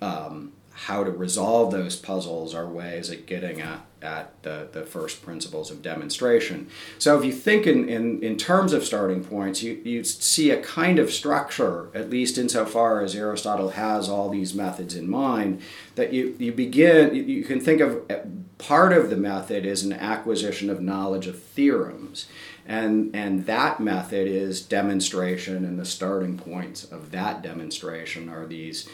um, 0.01 0.53
how 0.74 1.03
to 1.03 1.12
resolve 1.12 1.72
those 1.72 1.96
puzzles 1.96 2.56
are 2.56 2.68
ways 2.68 3.12
at 3.12 3.27
getting 3.27 3.62
at, 3.62 3.86
at 4.01 4.42
the, 4.42 4.68
the 4.72 4.84
first 4.84 5.24
principles 5.24 5.70
of 5.70 5.84
demonstration. 5.84 6.68
So 6.98 7.18
if 7.18 7.24
you 7.24 7.32
think 7.32 7.68
in, 7.68 7.88
in, 7.88 8.24
in 8.24 8.38
terms 8.38 8.74
of 8.74 8.84
starting 8.84 9.24
points, 9.24 9.62
you, 9.62 9.80
you 9.84 10.03
see 10.03 10.50
a 10.50 10.62
kind 10.62 10.98
of 10.98 11.13
structure, 11.13 11.89
at 11.94 12.10
least 12.10 12.39
insofar 12.39 13.01
as 13.01 13.15
Aristotle 13.15 13.70
has 13.70 14.10
all 14.10 14.30
these 14.30 14.56
methods 14.56 14.96
in 14.96 15.08
mind, 15.08 15.62
that 15.94 16.12
you, 16.12 16.36
you 16.39 16.51
begin, 16.51 17.13
you, 17.13 17.44
can 17.44 17.60
think 17.60 17.80
of 17.80 18.01
uh, 18.10 18.20
part 18.58 18.94
of 18.94 19.12
the 19.12 19.18
method 19.18 19.65
is 19.65 19.84
an 19.84 19.94
acquisition 19.94 20.72
of 20.72 20.82
knowledge 20.82 21.27
of 21.27 21.42
theorems. 21.42 22.27
And, 22.65 23.15
and 23.15 23.46
that 23.46 23.80
method 23.80 24.27
is 24.27 24.62
demonstration, 24.62 25.65
and 25.65 25.77
the 25.77 25.86
starting 25.86 26.38
points 26.38 26.84
of 26.86 27.12
that 27.12 27.42
demonstration 27.42 28.30
are 28.30 28.46
these 28.46 28.89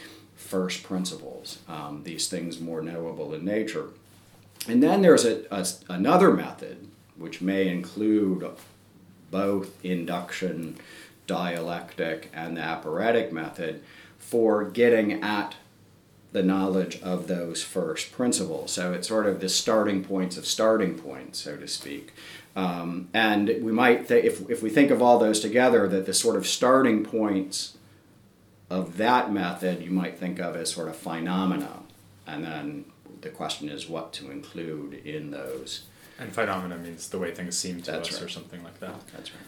first 0.50 0.82
principles, 0.82 1.60
um, 1.68 2.02
these 2.02 2.26
things 2.26 2.58
more 2.58 2.82
knowable 2.82 3.32
in 3.32 3.44
nature. 3.44 3.86
And 4.66 4.82
then 4.82 5.00
there's 5.00 5.24
a, 5.24 5.44
a, 5.50 5.64
another 5.88 6.32
method, 6.32 6.88
which 7.16 7.40
may 7.40 7.68
include 7.68 8.44
both 9.30 9.82
induction, 9.84 10.76
dialectic, 11.28 12.30
and 12.34 12.56
the 12.56 12.62
aporetic 12.62 13.32
method, 13.32 13.80
for 14.18 14.64
getting 14.64 15.22
at 15.22 15.54
the 16.32 16.42
knowledge 16.42 17.00
of 17.00 17.28
those 17.28 17.62
first 17.62 18.10
principles. 18.10 18.72
So 18.72 18.92
it's 18.92 19.06
sort 19.06 19.26
of 19.26 19.40
the 19.40 19.48
starting 19.48 20.02
points 20.02 20.36
of 20.36 20.46
starting 20.46 20.98
points, 20.98 21.38
so 21.38 21.56
to 21.56 21.68
speak. 21.68 22.12
Um, 22.56 23.08
and 23.14 23.46
we 23.62 23.70
might, 23.70 24.08
th- 24.08 24.24
if, 24.24 24.50
if 24.50 24.62
we 24.64 24.70
think 24.70 24.90
of 24.90 25.00
all 25.00 25.20
those 25.20 25.38
together, 25.38 25.86
that 25.88 26.06
the 26.06 26.14
sort 26.14 26.34
of 26.34 26.44
starting 26.44 27.04
points 27.04 27.76
of 28.70 28.96
that 28.96 29.32
method 29.32 29.82
you 29.82 29.90
might 29.90 30.18
think 30.18 30.38
of 30.38 30.56
as 30.56 30.72
sort 30.72 30.88
of 30.88 30.96
phenomena. 30.96 31.80
And 32.26 32.44
then 32.44 32.84
the 33.20 33.28
question 33.28 33.68
is 33.68 33.88
what 33.88 34.12
to 34.14 34.30
include 34.30 34.94
in 35.04 35.32
those. 35.32 35.82
And 36.18 36.32
phenomena 36.32 36.78
means 36.78 37.08
the 37.08 37.18
way 37.18 37.34
things 37.34 37.56
seem 37.58 37.82
to 37.82 37.92
That's 37.92 38.10
us 38.10 38.14
right. 38.14 38.24
or 38.24 38.28
something 38.28 38.62
like 38.62 38.78
that. 38.80 38.94
That's 39.08 39.32
right. 39.32 39.42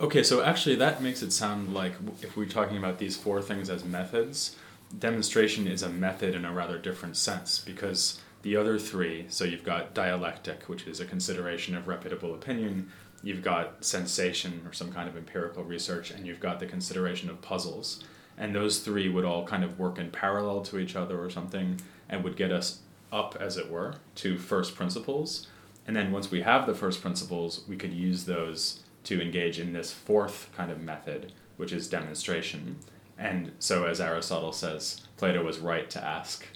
Okay, 0.00 0.24
so 0.24 0.42
actually 0.42 0.74
that 0.76 1.00
makes 1.00 1.22
it 1.22 1.32
sound 1.32 1.72
like 1.72 1.92
if 2.22 2.36
we're 2.36 2.46
talking 2.46 2.76
about 2.76 2.98
these 2.98 3.16
four 3.16 3.40
things 3.40 3.70
as 3.70 3.84
methods, 3.84 4.56
demonstration 4.98 5.68
is 5.68 5.82
a 5.82 5.88
method 5.88 6.34
in 6.34 6.44
a 6.44 6.52
rather 6.52 6.76
different 6.78 7.16
sense 7.16 7.60
because 7.60 8.20
the 8.42 8.56
other 8.56 8.78
three, 8.78 9.26
so 9.28 9.44
you've 9.44 9.62
got 9.62 9.94
dialectic, 9.94 10.64
which 10.64 10.88
is 10.88 10.98
a 10.98 11.04
consideration 11.04 11.76
of 11.76 11.86
reputable 11.86 12.34
opinion, 12.34 12.90
you've 13.22 13.42
got 13.42 13.84
sensation 13.84 14.62
or 14.66 14.72
some 14.72 14.92
kind 14.92 15.08
of 15.08 15.16
empirical 15.16 15.62
research, 15.62 16.10
and 16.10 16.26
you've 16.26 16.40
got 16.40 16.58
the 16.58 16.66
consideration 16.66 17.30
of 17.30 17.40
puzzles. 17.40 18.02
And 18.36 18.54
those 18.54 18.80
three 18.80 19.08
would 19.08 19.24
all 19.24 19.46
kind 19.46 19.64
of 19.64 19.78
work 19.78 19.98
in 19.98 20.10
parallel 20.10 20.62
to 20.62 20.78
each 20.78 20.96
other 20.96 21.22
or 21.22 21.30
something 21.30 21.80
and 22.08 22.24
would 22.24 22.36
get 22.36 22.50
us 22.50 22.80
up, 23.12 23.36
as 23.38 23.56
it 23.56 23.70
were, 23.70 23.96
to 24.16 24.38
first 24.38 24.74
principles. 24.74 25.46
And 25.86 25.94
then 25.94 26.12
once 26.12 26.30
we 26.30 26.42
have 26.42 26.66
the 26.66 26.74
first 26.74 27.02
principles, 27.02 27.64
we 27.68 27.76
could 27.76 27.92
use 27.92 28.24
those 28.24 28.80
to 29.04 29.20
engage 29.20 29.58
in 29.58 29.72
this 29.72 29.92
fourth 29.92 30.48
kind 30.56 30.70
of 30.70 30.80
method, 30.80 31.32
which 31.56 31.72
is 31.72 31.88
demonstration. 31.88 32.76
And 33.18 33.52
so, 33.58 33.84
as 33.84 34.00
Aristotle 34.00 34.52
says, 34.52 35.02
Plato 35.16 35.44
was 35.44 35.58
right 35.58 35.88
to 35.90 36.02
ask 36.02 36.46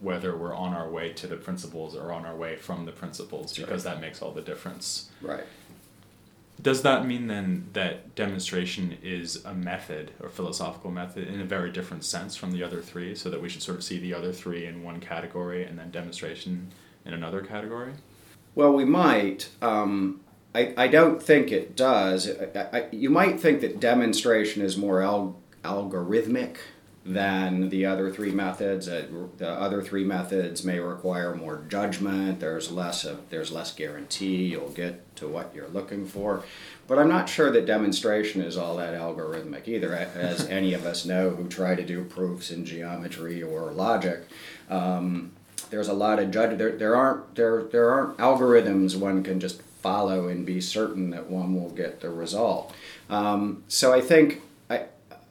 whether 0.00 0.36
we're 0.36 0.54
on 0.54 0.74
our 0.74 0.88
way 0.88 1.12
to 1.12 1.26
the 1.26 1.36
principles 1.36 1.96
or 1.96 2.12
on 2.12 2.24
our 2.24 2.36
way 2.36 2.56
from 2.56 2.84
the 2.84 2.92
principles, 2.92 3.56
because 3.56 3.84
that 3.84 4.00
makes 4.00 4.22
all 4.22 4.30
the 4.30 4.42
difference. 4.42 5.10
Right. 5.20 5.44
Does 6.60 6.82
that 6.82 7.06
mean 7.06 7.28
then 7.28 7.68
that 7.72 8.14
demonstration 8.16 8.98
is 9.02 9.44
a 9.44 9.54
method 9.54 10.10
or 10.20 10.28
philosophical 10.28 10.90
method 10.90 11.28
in 11.28 11.40
a 11.40 11.44
very 11.44 11.70
different 11.70 12.04
sense 12.04 12.34
from 12.34 12.50
the 12.50 12.64
other 12.64 12.80
three, 12.80 13.14
so 13.14 13.30
that 13.30 13.40
we 13.40 13.48
should 13.48 13.62
sort 13.62 13.78
of 13.78 13.84
see 13.84 13.98
the 13.98 14.12
other 14.12 14.32
three 14.32 14.66
in 14.66 14.82
one 14.82 14.98
category 14.98 15.64
and 15.64 15.78
then 15.78 15.90
demonstration 15.90 16.72
in 17.04 17.14
another 17.14 17.42
category? 17.42 17.92
Well, 18.54 18.72
we 18.72 18.84
might. 18.84 19.50
Um, 19.62 20.20
I, 20.54 20.74
I 20.76 20.88
don't 20.88 21.22
think 21.22 21.52
it 21.52 21.76
does. 21.76 22.28
I, 22.28 22.68
I, 22.72 22.88
you 22.90 23.10
might 23.10 23.38
think 23.38 23.60
that 23.60 23.78
demonstration 23.78 24.62
is 24.62 24.76
more 24.76 25.00
al- 25.00 25.38
algorithmic 25.62 26.56
than 27.08 27.70
the 27.70 27.86
other 27.86 28.10
three 28.10 28.30
methods. 28.30 28.86
Uh, 28.86 29.06
the 29.38 29.48
other 29.48 29.82
three 29.82 30.04
methods 30.04 30.62
may 30.62 30.78
require 30.78 31.34
more 31.34 31.64
judgment. 31.68 32.40
There's 32.40 32.70
less 32.70 33.04
of, 33.04 33.30
there's 33.30 33.50
less 33.50 33.74
guarantee 33.74 34.44
you'll 34.44 34.70
get 34.70 35.16
to 35.16 35.26
what 35.26 35.52
you're 35.54 35.68
looking 35.68 36.06
for. 36.06 36.44
But 36.86 36.98
I'm 36.98 37.08
not 37.08 37.28
sure 37.28 37.50
that 37.50 37.64
demonstration 37.64 38.42
is 38.42 38.58
all 38.58 38.76
that 38.76 38.94
algorithmic 38.94 39.66
either. 39.68 39.94
As 39.94 40.46
any 40.48 40.74
of 40.74 40.84
us 40.84 41.06
know 41.06 41.30
who 41.30 41.48
try 41.48 41.74
to 41.74 41.84
do 41.84 42.04
proofs 42.04 42.50
in 42.50 42.66
geometry 42.66 43.42
or 43.42 43.70
logic, 43.72 44.28
um, 44.68 45.32
there's 45.70 45.88
a 45.88 45.94
lot 45.94 46.18
of 46.18 46.30
judge. 46.30 46.58
There, 46.58 46.76
there 46.76 46.94
aren't 46.94 47.34
there 47.34 47.62
there 47.64 47.90
aren't 47.90 48.18
algorithms 48.18 48.96
one 48.96 49.22
can 49.22 49.40
just 49.40 49.62
follow 49.82 50.28
and 50.28 50.44
be 50.44 50.60
certain 50.60 51.10
that 51.10 51.30
one 51.30 51.54
will 51.54 51.70
get 51.70 52.00
the 52.00 52.10
result. 52.10 52.74
Um, 53.08 53.64
so 53.68 53.92
I 53.92 54.00
think 54.00 54.42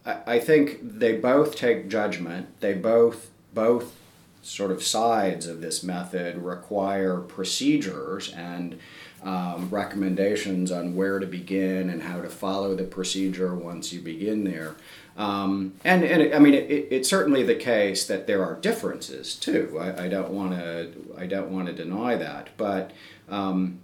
I, 0.08 0.36
I 0.36 0.40
think 0.40 0.80
they 0.82 1.18
both 1.18 1.56
take 1.56 1.90
judgment. 1.90 2.60
They 2.62 2.74
both 2.74 3.30
both 3.54 3.96
sort 4.42 4.72
of 4.72 4.82
sides 4.82 5.46
of 5.46 5.62
this 5.62 5.84
method 5.84 6.38
require 6.38 7.18
procedures 7.18 8.32
and 8.34 8.80
um, 9.22 9.68
recommendations 9.70 10.72
on 10.72 10.96
where 10.96 11.20
to 11.20 11.26
begin 11.26 11.90
and 11.90 12.04
how 12.04 12.22
to 12.22 12.30
follow 12.30 12.76
the 12.76 12.86
procedure 12.86 13.54
once 13.54 13.92
you 13.92 14.00
begin 14.00 14.46
there. 14.46 14.76
Um, 15.18 15.74
and, 15.84 16.04
and 16.04 16.22
it, 16.22 16.36
I 16.36 16.40
mean, 16.40 16.54
it, 16.54 16.70
it, 16.70 16.88
it's 16.92 17.10
certainly 17.10 17.44
the 17.44 17.56
case 17.56 18.06
that 18.06 18.28
there 18.28 18.44
are 18.44 18.56
differences 18.56 19.36
too. 19.36 19.78
I, 19.80 20.06
I 20.06 20.08
don't 20.08 20.30
want 20.30 20.52
to 20.52 20.92
I 21.18 21.26
don't 21.26 21.50
want 21.50 21.68
to 21.68 21.74
deny 21.74 22.16
that, 22.16 22.50
but 22.56 22.92
um, 23.28 23.80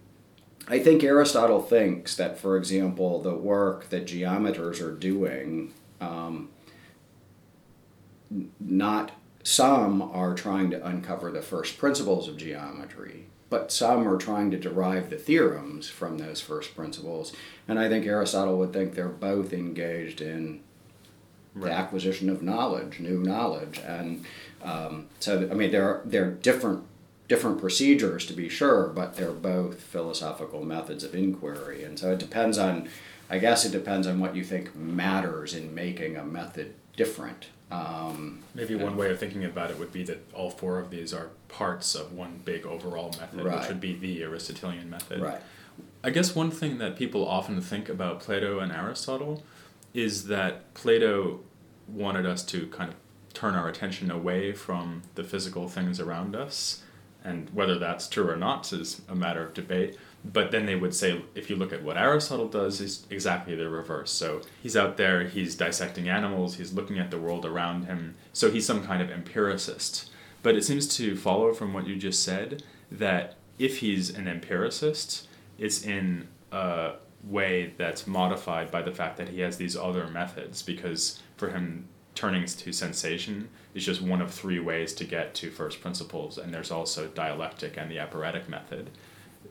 I 0.68 0.80
think 0.80 1.04
Aristotle 1.04 1.62
thinks 1.62 2.16
that, 2.16 2.38
for 2.38 2.56
example, 2.56 3.22
the 3.22 3.34
work 3.34 3.90
that 3.90 4.06
geometers 4.06 4.80
are 4.80 4.94
doing, 4.94 5.74
um, 6.04 6.50
not 8.60 9.12
some 9.44 10.02
are 10.02 10.34
trying 10.34 10.70
to 10.72 10.86
uncover 10.86 11.32
the 11.32 11.42
first 11.42 11.78
principles 11.78 12.28
of 12.28 12.38
geometry, 12.38 13.26
but 13.50 13.72
some 13.72 14.08
are 14.08 14.18
trying 14.18 14.50
to 14.52 14.58
derive 14.58 15.10
the 15.10 15.18
theorems 15.18 15.90
from 15.90 16.18
those 16.18 16.42
first 16.42 16.76
principles. 16.76 17.34
And 17.68 17.78
I 17.78 17.90
think 17.90 18.06
Aristotle 18.06 18.58
would 18.60 18.74
think 18.74 18.96
they're 18.96 19.10
both 19.10 19.54
engaged 19.54 20.22
in 20.22 20.62
the 21.56 21.70
acquisition 21.70 22.30
of 22.30 22.42
knowledge, 22.42 23.00
new 23.00 23.20
knowledge, 23.20 23.80
and 23.86 24.26
um, 24.64 25.08
so 25.20 25.48
I 25.52 25.54
mean 25.54 25.72
there 25.72 25.88
are 25.88 26.02
there 26.06 26.26
are 26.26 26.32
different 26.32 26.86
different 27.28 27.60
procedures 27.60 28.26
to 28.26 28.34
be 28.34 28.50
sure, 28.50 28.88
but 28.88 29.16
they're 29.16 29.32
both 29.32 29.82
philosophical 29.82 30.64
methods 30.66 31.04
of 31.04 31.16
inquiry, 31.16 31.84
and 31.84 31.98
so 31.98 32.12
it 32.12 32.20
depends 32.20 32.58
on, 32.58 32.90
I 33.30 33.38
guess 33.40 33.66
it 33.66 33.72
depends 33.72 34.06
on 34.08 34.20
what 34.20 34.36
you 34.36 34.44
think 34.44 34.76
matters 34.76 35.54
in 35.54 35.74
making 35.74 36.18
a 36.18 36.24
method 36.24 36.74
different. 36.96 37.48
Um, 37.72 38.40
Maybe 38.54 38.76
one 38.76 38.96
way 38.96 39.10
of 39.10 39.20
thinking 39.20 39.46
about 39.46 39.72
it 39.72 39.80
would 39.80 39.92
be 39.92 40.04
that 40.04 40.32
all 40.34 40.52
four 40.52 40.80
of 40.80 40.92
these 40.92 41.14
are 41.14 41.30
parts 41.48 41.96
of 41.96 42.14
one 42.14 42.42
big 42.46 42.66
overall 42.66 43.14
method, 43.20 43.44
Right. 43.44 43.60
which 43.60 43.68
would 43.70 43.82
be 43.82 43.94
the 43.98 44.24
Aristotelian 44.24 44.90
method. 44.90 45.22
right. 45.22 45.42
I 46.04 46.12
guess 46.12 46.36
one 46.36 46.52
thing 46.52 46.78
that 46.80 46.96
people 46.96 47.28
often 47.28 47.60
think 47.62 47.90
about 47.90 48.20
Plato 48.20 48.60
and 48.60 48.72
Aristotle 48.72 49.42
is 49.94 50.28
that 50.28 50.74
Plato 50.76 51.40
wanted 51.88 52.26
us 52.28 52.44
to 52.44 52.68
kind 52.68 52.92
of 52.92 52.96
turn 53.34 53.56
our 53.56 53.68
attention 53.70 54.12
away 54.12 54.52
from 54.54 55.02
the 55.16 55.24
physical 55.24 55.68
things 55.68 56.00
around 56.00 56.36
us, 56.36 56.84
and 57.24 57.50
whether 57.52 57.80
that's 57.80 58.08
true 58.08 58.30
or 58.30 58.36
not 58.36 58.72
is 58.72 59.02
a 59.10 59.16
matter 59.16 59.44
of 59.44 59.54
debate. 59.56 59.98
But 60.26 60.52
then 60.52 60.66
they 60.66 60.76
would 60.76 60.96
say, 60.96 61.22
if 61.36 61.50
you 61.50 61.58
look 61.58 61.74
at 61.74 61.84
what 61.84 61.98
Aristotle 61.98 62.48
does, 62.48 62.80
is 62.80 63.06
exactly 63.10 63.56
the 63.56 63.70
reverse. 63.70 64.12
So 64.12 64.42
he's 64.62 64.78
out 64.78 64.96
there, 64.96 65.26
he's 65.26 65.56
dissecting 65.56 66.08
animals, 66.08 66.56
he's 66.56 66.74
looking 66.74 66.98
at 66.98 67.12
the 67.12 67.18
world 67.18 67.46
around 67.46 67.86
him. 67.86 68.16
So 68.32 68.50
he's 68.50 68.66
some 68.66 68.84
kind 68.86 69.02
of 69.02 69.10
empiricist. 69.10 70.10
But 70.42 70.56
it 70.56 70.64
seems 70.64 70.88
to 70.98 71.16
follow 71.18 71.54
from 71.54 71.74
what 71.74 71.88
you 71.88 71.98
just 71.98 72.24
said 72.24 72.64
that 72.92 73.36
if 73.60 73.80
he's 73.80 74.10
an 74.10 74.28
empiricist, 74.28 75.28
it's 75.58 75.84
in 75.84 76.28
a 76.52 76.94
way 77.24 77.74
that's 77.78 78.06
modified 78.06 78.70
by 78.72 78.82
the 78.82 78.92
fact 78.92 79.18
that 79.18 79.30
he 79.30 79.40
has 79.42 79.58
these 79.58 79.78
other 79.78 80.08
methods 80.08 80.62
because 80.62 81.22
for 81.38 81.50
him 81.50 81.88
turning 82.16 82.46
to 82.46 82.72
sensation 82.72 83.50
is 83.74 83.86
just 83.86 84.02
one 84.02 84.22
of 84.22 84.32
three 84.32 84.60
ways 84.60 84.94
to 84.94 85.04
get 85.04 85.34
to 85.34 85.50
first 85.50 85.82
principles 85.82 86.38
and 86.38 86.54
there's 86.54 86.70
also 86.70 87.08
dialectic 87.08 87.78
and 87.78 87.90
the 87.90 87.98
aporetic 87.98 88.48
method 88.50 88.90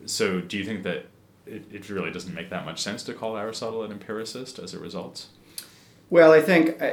so 0.06 0.40
do 0.40 0.56
you 0.58 0.64
think 0.64 0.82
that 0.82 1.06
it, 1.46 1.64
it 1.72 1.88
really 1.90 2.10
doesn't 2.10 2.34
make 2.34 2.50
that 2.50 2.64
much 2.64 2.80
sense 2.80 3.02
to 3.04 3.14
call 3.14 3.36
aristotle 3.36 3.82
an 3.82 3.90
empiricist 3.92 4.58
as 4.58 4.74
a 4.74 4.78
result 4.78 5.26
Well, 6.10 6.32
I 6.32 6.40
think 6.42 6.80
uh, 6.82 6.90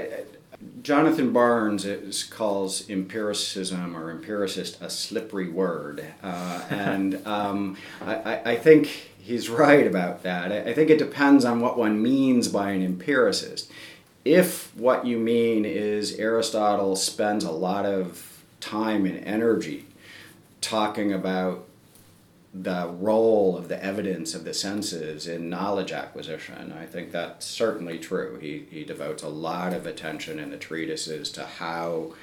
Jonathan 0.81 1.31
Barnes 1.33 1.85
is, 1.85 2.23
calls 2.23 2.89
empiricism 2.89 3.95
or 3.95 4.09
empiricist 4.11 4.81
a 4.81 4.89
slippery 4.89 5.49
word, 5.49 6.03
uh, 6.23 6.61
and 6.69 7.25
um, 7.35 7.77
I, 8.01 8.15
I- 8.15 8.41
I 8.51 8.55
think 8.57 8.85
he's 9.19 9.49
right 9.49 9.85
about 9.87 10.23
that. 10.23 10.51
I, 10.51 10.71
I 10.71 10.73
think 10.73 10.89
it 10.89 10.97
depends 10.97 11.45
on 11.45 11.59
what 11.61 11.77
one 11.77 12.01
means 12.01 12.47
by 12.47 12.71
an 12.71 12.81
empiricist. 12.83 13.71
If 14.25 14.75
what 14.75 15.05
you 15.05 15.17
mean 15.17 15.63
is 15.65 16.15
Aristotle 16.19 16.95
spends 16.95 17.43
a 17.45 17.51
lot 17.51 17.85
of 17.85 18.43
time 18.59 19.05
and 19.05 19.17
energy 19.25 19.85
talking 20.61 21.13
about 21.13 21.65
the 22.53 22.87
role 22.87 23.57
of 23.57 23.67
the 23.67 23.83
evidence 23.83 24.33
of 24.33 24.43
the 24.43 24.53
senses 24.53 25.27
in 25.27 25.49
knowledge 25.49 25.91
acquisition. 25.91 26.73
I 26.73 26.85
think 26.85 27.11
that's 27.11 27.45
certainly 27.45 27.99
true. 27.99 28.39
He, 28.41 28.65
he 28.71 28.83
devotes 28.83 29.21
a 29.21 29.29
lot 29.29 29.73
of 29.73 29.85
attention 29.85 30.39
in 30.39 30.49
the 30.49 30.57
treatises 30.57 31.29
to 31.33 31.45
how 31.45 32.13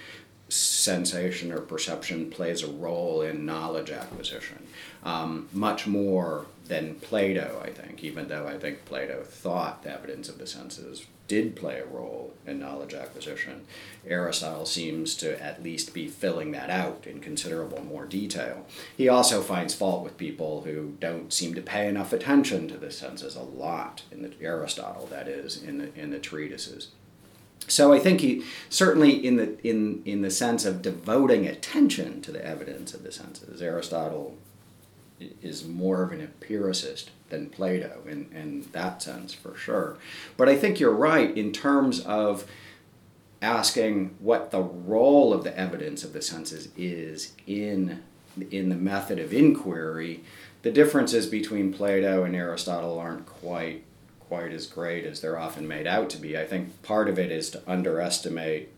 sensation 0.48 1.52
or 1.52 1.60
perception 1.60 2.30
plays 2.30 2.62
a 2.62 2.68
role 2.68 3.22
in 3.22 3.46
knowledge 3.46 3.90
acquisition. 3.90 4.66
Um, 5.04 5.48
much 5.52 5.86
more 5.86 6.46
than 6.66 6.96
Plato, 6.96 7.60
I 7.64 7.70
think, 7.70 8.02
even 8.02 8.28
though 8.28 8.46
I 8.46 8.58
think 8.58 8.84
Plato 8.84 9.22
thought 9.22 9.82
the 9.82 9.92
evidence 9.92 10.28
of 10.28 10.38
the 10.38 10.46
senses 10.46 11.06
did 11.28 11.56
play 11.56 11.80
a 11.80 11.86
role 11.86 12.34
in 12.46 12.60
knowledge 12.60 12.94
acquisition. 12.94 13.66
Aristotle 14.06 14.66
seems 14.66 15.14
to 15.16 15.42
at 15.42 15.62
least 15.62 15.92
be 15.92 16.08
filling 16.08 16.52
that 16.52 16.70
out 16.70 17.06
in 17.06 17.20
considerable 17.20 17.82
more 17.82 18.04
detail. 18.04 18.66
He 18.96 19.08
also 19.08 19.42
finds 19.42 19.74
fault 19.74 20.04
with 20.04 20.16
people 20.16 20.62
who 20.62 20.96
don't 21.00 21.32
seem 21.32 21.54
to 21.54 21.62
pay 21.62 21.88
enough 21.88 22.12
attention 22.12 22.68
to 22.68 22.76
the 22.76 22.90
senses 22.90 23.36
a 23.36 23.42
lot 23.42 24.02
in 24.10 24.22
the 24.22 24.32
Aristotle, 24.40 25.06
that 25.06 25.28
is, 25.28 25.62
in 25.62 25.78
the 25.78 25.94
in 25.94 26.10
the 26.10 26.18
treatises. 26.18 26.90
So 27.68 27.92
I 27.92 27.98
think 27.98 28.20
he 28.20 28.44
certainly 28.70 29.12
in 29.12 29.36
the 29.36 29.68
in 29.68 30.02
in 30.04 30.22
the 30.22 30.30
sense 30.30 30.64
of 30.64 30.82
devoting 30.82 31.46
attention 31.46 32.22
to 32.22 32.32
the 32.32 32.44
evidence 32.44 32.94
of 32.94 33.02
the 33.02 33.12
senses, 33.12 33.60
Aristotle 33.60 34.36
is 35.42 35.66
more 35.66 36.02
of 36.02 36.12
an 36.12 36.20
empiricist 36.20 37.10
than 37.30 37.48
Plato 37.48 38.02
in, 38.06 38.28
in 38.34 38.66
that 38.72 39.02
sense, 39.02 39.32
for 39.32 39.56
sure. 39.56 39.96
But 40.36 40.48
I 40.48 40.56
think 40.56 40.78
you're 40.78 40.90
right 40.92 41.36
in 41.36 41.52
terms 41.52 42.00
of 42.00 42.44
asking 43.42 44.16
what 44.18 44.50
the 44.50 44.62
role 44.62 45.32
of 45.32 45.44
the 45.44 45.58
evidence 45.58 46.04
of 46.04 46.12
the 46.12 46.22
senses 46.22 46.68
is 46.76 47.32
in, 47.46 48.02
in 48.50 48.68
the 48.68 48.76
method 48.76 49.18
of 49.18 49.32
inquiry. 49.32 50.22
The 50.62 50.72
differences 50.72 51.26
between 51.26 51.72
Plato 51.72 52.24
and 52.24 52.34
Aristotle 52.34 52.98
aren't 52.98 53.26
quite 53.26 53.84
quite 54.28 54.52
as 54.52 54.66
great 54.66 55.04
as 55.04 55.20
they're 55.20 55.38
often 55.38 55.68
made 55.68 55.86
out 55.86 56.10
to 56.10 56.18
be. 56.18 56.36
I 56.36 56.46
think 56.46 56.82
part 56.82 57.08
of 57.08 57.18
it 57.18 57.30
is 57.30 57.48
to 57.50 57.62
underestimate 57.64 58.70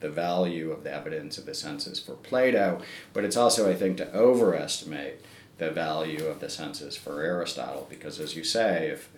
the 0.00 0.08
value 0.08 0.70
of 0.70 0.84
the 0.84 0.92
evidence 0.92 1.38
of 1.38 1.46
the 1.46 1.54
senses 1.54 1.98
for 1.98 2.12
Plato, 2.12 2.80
but 3.12 3.24
it's 3.24 3.36
also, 3.36 3.70
I 3.70 3.74
think, 3.74 3.96
to 3.96 4.14
overestimate 4.14 5.14
the 5.58 5.70
value 5.70 6.26
of 6.26 6.40
the 6.40 6.50
senses 6.50 6.96
for 6.96 7.22
Aristotle 7.22 7.86
because, 7.88 8.20
as 8.20 8.36
you 8.36 8.44
say, 8.44 8.88
if 8.88 9.08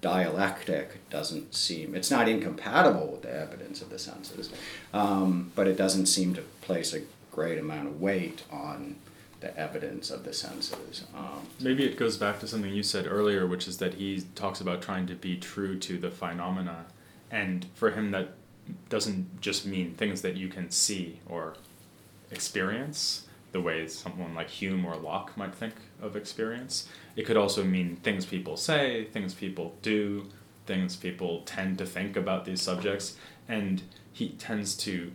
dialectic 0.00 1.08
doesn't 1.10 1.54
seem 1.54 1.94
it's 1.94 2.10
not 2.10 2.28
incompatible 2.28 3.08
with 3.08 3.22
the 3.22 3.34
evidence 3.34 3.82
of 3.82 3.90
the 3.90 3.98
senses, 3.98 4.50
um, 4.92 5.52
but 5.54 5.66
it 5.66 5.76
doesn't 5.76 6.06
seem 6.06 6.34
to 6.34 6.42
place 6.60 6.94
a 6.94 7.02
great 7.30 7.58
amount 7.58 7.88
of 7.88 8.00
weight 8.00 8.42
on 8.50 8.96
the 9.40 9.56
evidence 9.56 10.10
of 10.10 10.24
the 10.24 10.32
senses. 10.32 11.04
Um, 11.16 11.46
Maybe 11.60 11.84
it 11.84 11.96
goes 11.96 12.16
back 12.16 12.40
to 12.40 12.48
something 12.48 12.72
you 12.72 12.82
said 12.82 13.06
earlier, 13.08 13.46
which 13.46 13.68
is 13.68 13.78
that 13.78 13.94
he 13.94 14.22
talks 14.34 14.60
about 14.60 14.82
trying 14.82 15.06
to 15.06 15.14
be 15.14 15.36
true 15.36 15.78
to 15.78 15.98
the 15.98 16.10
phenomena, 16.10 16.86
and 17.30 17.66
for 17.74 17.90
him 17.92 18.10
that 18.10 18.30
doesn't 18.88 19.40
just 19.40 19.64
mean 19.64 19.94
things 19.94 20.22
that 20.22 20.36
you 20.36 20.48
can 20.48 20.70
see 20.70 21.20
or 21.26 21.54
experience 22.30 23.27
the 23.52 23.60
way 23.60 23.86
someone 23.86 24.34
like 24.34 24.50
Hume 24.50 24.84
or 24.84 24.96
Locke 24.96 25.36
might 25.36 25.54
think 25.54 25.74
of 26.02 26.16
experience. 26.16 26.88
It 27.16 27.24
could 27.24 27.36
also 27.36 27.64
mean 27.64 27.96
things 27.96 28.26
people 28.26 28.56
say, 28.56 29.04
things 29.12 29.34
people 29.34 29.74
do, 29.82 30.26
things 30.66 30.96
people 30.96 31.42
tend 31.46 31.78
to 31.78 31.86
think 31.86 32.16
about 32.16 32.44
these 32.44 32.60
subjects, 32.60 33.16
and 33.48 33.82
he 34.12 34.30
tends 34.30 34.76
to 34.76 35.12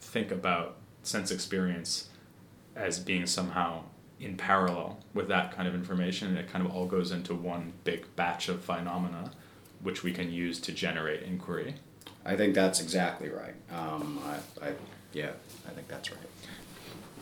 think 0.00 0.30
about 0.30 0.76
sense 1.02 1.30
experience 1.30 2.08
as 2.74 2.98
being 2.98 3.26
somehow 3.26 3.82
in 4.18 4.36
parallel 4.36 4.98
with 5.12 5.28
that 5.28 5.52
kind 5.54 5.68
of 5.68 5.74
information, 5.74 6.28
and 6.28 6.38
it 6.38 6.50
kind 6.50 6.64
of 6.64 6.74
all 6.74 6.86
goes 6.86 7.10
into 7.10 7.34
one 7.34 7.72
big 7.84 8.06
batch 8.16 8.48
of 8.48 8.62
phenomena, 8.62 9.32
which 9.82 10.02
we 10.02 10.12
can 10.12 10.32
use 10.32 10.58
to 10.60 10.72
generate 10.72 11.22
inquiry. 11.22 11.74
I 12.24 12.36
think 12.36 12.54
that's 12.54 12.80
exactly 12.80 13.28
right. 13.28 13.54
Um, 13.70 14.18
I, 14.26 14.68
I, 14.68 14.72
yeah, 15.12 15.32
I 15.68 15.70
think 15.70 15.88
that's 15.88 16.10
right. 16.10 16.20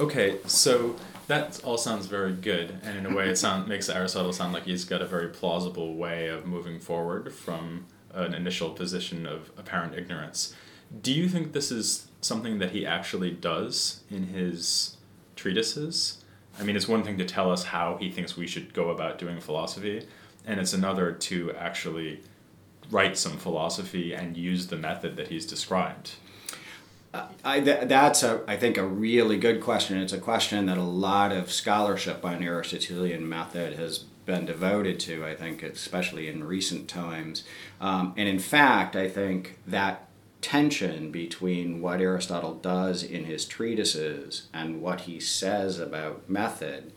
Okay, 0.00 0.38
so 0.46 0.96
that 1.26 1.60
all 1.64 1.78
sounds 1.78 2.06
very 2.06 2.32
good, 2.32 2.78
and 2.82 2.98
in 2.98 3.06
a 3.06 3.14
way, 3.14 3.28
it 3.28 3.36
sound, 3.36 3.68
makes 3.68 3.88
Aristotle 3.88 4.32
sound 4.32 4.52
like 4.52 4.64
he's 4.64 4.84
got 4.84 5.02
a 5.02 5.06
very 5.06 5.28
plausible 5.28 5.94
way 5.94 6.28
of 6.28 6.46
moving 6.46 6.80
forward 6.80 7.32
from 7.32 7.86
an 8.12 8.34
initial 8.34 8.70
position 8.70 9.26
of 9.26 9.50
apparent 9.56 9.94
ignorance. 9.94 10.54
Do 11.00 11.12
you 11.12 11.28
think 11.28 11.52
this 11.52 11.70
is 11.70 12.08
something 12.20 12.58
that 12.58 12.70
he 12.70 12.86
actually 12.86 13.30
does 13.30 14.02
in 14.10 14.28
his 14.28 14.96
treatises? 15.36 16.22
I 16.58 16.64
mean, 16.64 16.76
it's 16.76 16.88
one 16.88 17.02
thing 17.02 17.18
to 17.18 17.24
tell 17.24 17.50
us 17.50 17.64
how 17.64 17.96
he 17.98 18.10
thinks 18.10 18.36
we 18.36 18.46
should 18.46 18.74
go 18.74 18.90
about 18.90 19.18
doing 19.18 19.40
philosophy, 19.40 20.06
and 20.46 20.58
it's 20.58 20.72
another 20.72 21.12
to 21.12 21.52
actually 21.52 22.20
write 22.90 23.16
some 23.16 23.38
philosophy 23.38 24.12
and 24.12 24.36
use 24.36 24.66
the 24.66 24.76
method 24.76 25.16
that 25.16 25.28
he's 25.28 25.46
described. 25.46 26.12
I, 27.44 27.60
th- 27.60 27.88
that's 27.88 28.22
a, 28.22 28.42
I 28.48 28.56
think 28.56 28.78
a 28.78 28.86
really 28.86 29.36
good 29.36 29.60
question. 29.60 29.98
It's 29.98 30.12
a 30.12 30.18
question 30.18 30.66
that 30.66 30.78
a 30.78 30.82
lot 30.82 31.32
of 31.32 31.52
scholarship 31.52 32.24
on 32.24 32.42
Aristotelian 32.42 33.28
method 33.28 33.74
has 33.78 33.98
been 34.24 34.46
devoted 34.46 34.98
to. 35.00 35.24
I 35.24 35.34
think, 35.34 35.62
especially 35.62 36.28
in 36.28 36.44
recent 36.44 36.88
times, 36.88 37.44
um, 37.80 38.14
and 38.16 38.28
in 38.28 38.38
fact, 38.38 38.96
I 38.96 39.08
think 39.08 39.58
that 39.66 40.08
tension 40.40 41.10
between 41.10 41.80
what 41.80 42.00
Aristotle 42.00 42.54
does 42.54 43.02
in 43.02 43.24
his 43.24 43.44
treatises 43.44 44.48
and 44.52 44.82
what 44.82 45.02
he 45.02 45.20
says 45.20 45.78
about 45.78 46.28
method 46.28 46.92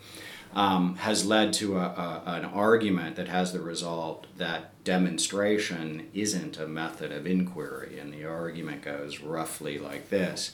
um, 0.55 0.95
has 0.95 1.25
led 1.25 1.51
to 1.53 1.77
a, 1.77 1.83
a, 1.83 2.23
an 2.25 2.45
argument 2.45 3.17
that 3.17 3.27
has 3.27 3.51
the 3.51 3.59
result 3.59 4.25
that 4.37 4.71
demonstration 4.85 6.07
isn't 6.13 6.57
a 6.57 6.67
method 6.67 7.11
of 7.11 7.27
inquiry. 7.27 7.99
And 7.99 8.13
the 8.13 8.25
argument 8.25 8.81
goes 8.81 9.19
roughly 9.19 9.77
like 9.77 10.09
this 10.09 10.53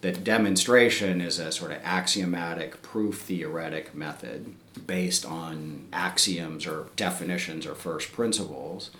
that 0.00 0.22
demonstration 0.22 1.20
is 1.20 1.40
a 1.40 1.50
sort 1.50 1.72
of 1.72 1.80
axiomatic 1.82 2.82
proof 2.82 3.22
theoretic 3.22 3.94
method 3.96 4.54
based 4.86 5.26
on 5.26 5.88
axioms 5.92 6.68
or 6.68 6.86
definitions 6.94 7.66
or 7.66 7.74
first 7.74 8.12
principles 8.12 8.90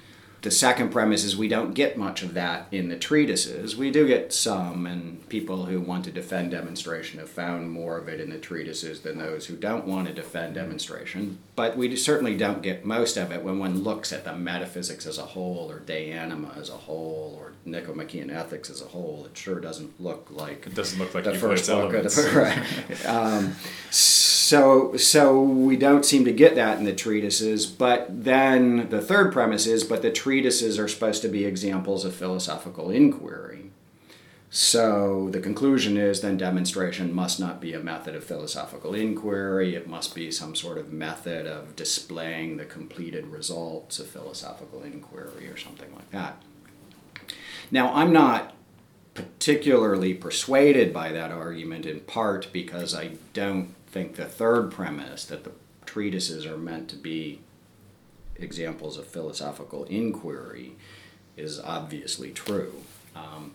the 0.43 0.51
second 0.51 0.91
premise 0.91 1.25
is 1.25 1.37
we 1.37 1.49
don't 1.49 1.75
get 1.75 1.99
much 1.99 2.23
of 2.23 2.35
that 2.35 2.69
in 2.71 2.89
the 2.89 2.97
treatises. 2.97 3.77
We 3.77 3.91
do 3.91 4.07
get 4.07 4.33
some, 4.33 4.87
and 4.87 5.29
people 5.29 5.67
who 5.67 5.81
want 5.81 6.05
to 6.05 6.13
defend 6.13 6.53
demonstration 6.53 7.19
have 7.19 7.29
found 7.29 7.73
more 7.73 7.99
of 7.99 8.09
it 8.09 8.21
in 8.21 8.31
the 8.31 8.39
treatises 8.39 9.01
than 9.01 9.19
those 9.19 9.47
who 9.47 9.57
don't 9.57 9.87
want 9.87 10.07
to 10.07 10.15
defend 10.15 10.55
demonstration. 10.55 11.39
But 11.57 11.77
we 11.77 11.95
certainly 11.97 12.37
don't 12.37 12.63
get 12.63 12.85
most 12.85 13.17
of 13.17 13.33
it 13.33 13.43
when 13.43 13.59
one 13.59 13.83
looks 13.83 14.13
at 14.13 14.25
the 14.25 14.35
metaphysics 14.35 15.07
as 15.07 15.19
a 15.19 15.23
whole, 15.23 15.71
or 15.71 15.81
De 15.81 16.13
Anima 16.13 16.53
as 16.57 16.71
a 16.71 16.75
whole, 16.75 17.37
or 17.39 17.53
Nicomachean 17.65 18.31
Ethics 18.31 18.71
as 18.71 18.81
a 18.81 18.87
whole. 18.87 19.27
It 19.27 19.37
sure 19.37 19.59
doesn't 19.59 20.01
look 20.01 20.29
like 20.31 20.67
it 20.67 20.75
doesn't 20.75 21.01
look 21.01 21.15
like 21.15 21.25
the 21.25 21.35
first 21.35 21.69
book 21.69 21.93
of 21.93 22.05
the 22.05 22.31
right. 22.35 23.07
Um, 23.07 23.57
so 23.91 24.38
so 24.49 24.97
so 24.97 25.43
we 25.43 25.77
don't 25.77 26.07
seem 26.07 26.25
to 26.25 26.33
get 26.33 26.55
that 26.55 26.79
in 26.79 26.85
the 26.85 26.95
treatises. 26.95 27.67
But 27.67 28.07
then 28.25 28.89
the 28.89 29.03
third 29.03 29.31
premise 29.31 29.67
is, 29.67 29.85
but 29.85 30.01
the 30.01 30.11
treatises 30.11 30.79
are 30.79 30.89
supposed 30.89 31.21
to 31.23 31.29
be 31.29 31.45
examples 31.45 32.07
of 32.07 32.15
philosophical 32.15 32.91
inquiry. 32.91 33.71
So 34.51 35.29
the 35.31 35.41
conclusion 35.41 35.99
is 35.99 36.23
then 36.23 36.39
demonstration 36.39 37.13
must 37.13 37.39
not 37.39 37.61
be 37.61 37.75
a 37.75 37.81
method 37.81 38.15
of 38.15 38.25
philosophical 38.25 38.95
inquiry, 38.95 39.75
it 39.75 39.87
must 39.87 40.15
be 40.15 40.31
some 40.31 40.55
sort 40.55 40.79
of 40.79 40.91
method 40.91 41.47
of 41.47 41.77
displaying 41.77 42.57
the 42.57 42.65
completed 42.65 43.27
results 43.27 43.99
of 43.99 44.07
philosophical 44.07 44.83
inquiry 44.83 45.49
or 45.49 45.59
something 45.59 45.95
like 45.95 46.11
that. 46.13 46.43
Now, 47.71 47.93
I'm 47.93 48.15
not 48.15 48.55
particularly 49.13 50.15
persuaded 50.15 50.95
by 50.95 51.13
that 51.13 51.31
argument 51.31 51.85
in 51.85 52.01
part 52.01 52.49
because 52.51 52.95
I 52.95 53.11
don't 53.35 53.75
think 53.91 54.17
the 54.17 54.25
third 54.25 54.71
premise 54.71 55.25
that 55.27 55.45
the 55.45 55.53
treatises 55.87 56.47
are 56.47 56.59
meant 56.59 56.89
to 56.91 56.97
be 56.97 57.41
examples 58.37 58.99
of 58.99 59.07
philosophical 59.07 59.85
inquiry 59.85 60.77
is 61.37 61.59
obviously 61.59 62.31
true. 62.31 62.75
Um, 63.17 63.55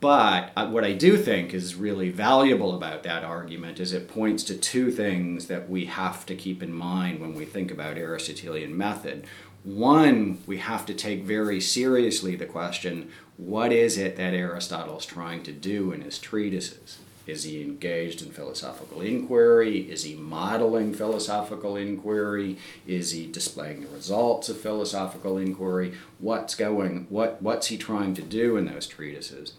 but 0.00 0.52
what 0.70 0.84
I 0.84 0.92
do 0.92 1.16
think 1.16 1.54
is 1.54 1.74
really 1.74 2.10
valuable 2.10 2.74
about 2.74 3.02
that 3.04 3.24
argument 3.24 3.78
is 3.78 3.92
it 3.92 4.08
points 4.08 4.42
to 4.44 4.56
two 4.56 4.90
things 4.90 5.46
that 5.46 5.68
we 5.68 5.86
have 5.86 6.26
to 6.26 6.34
keep 6.34 6.62
in 6.62 6.72
mind 6.72 7.20
when 7.20 7.34
we 7.34 7.44
think 7.44 7.70
about 7.70 7.96
Aristotelian 7.96 8.76
method. 8.76 9.26
One, 9.62 10.42
we 10.46 10.58
have 10.58 10.84
to 10.86 10.94
take 10.94 11.22
very 11.22 11.60
seriously 11.60 12.36
the 12.36 12.46
question 12.46 13.10
what 13.36 13.72
is 13.72 13.98
it 13.98 14.16
that 14.16 14.34
Aristotle 14.34 14.98
is 14.98 15.06
trying 15.06 15.42
to 15.42 15.52
do 15.52 15.90
in 15.90 16.02
his 16.02 16.18
treatises? 16.18 16.98
Is 17.26 17.44
he 17.44 17.62
engaged 17.62 18.22
in 18.22 18.30
philosophical 18.30 19.00
inquiry? 19.00 19.90
Is 19.90 20.04
he 20.04 20.14
modeling 20.14 20.92
philosophical 20.92 21.76
inquiry? 21.76 22.58
Is 22.86 23.12
he 23.12 23.26
displaying 23.26 23.82
the 23.82 23.88
results 23.88 24.48
of 24.48 24.60
philosophical 24.60 25.38
inquiry? 25.38 25.94
What's 26.18 26.54
going 26.54 27.06
what 27.08 27.40
what's 27.40 27.68
he 27.68 27.78
trying 27.78 28.14
to 28.14 28.22
do 28.22 28.56
in 28.56 28.66
those 28.66 28.86
treatises? 28.86 29.54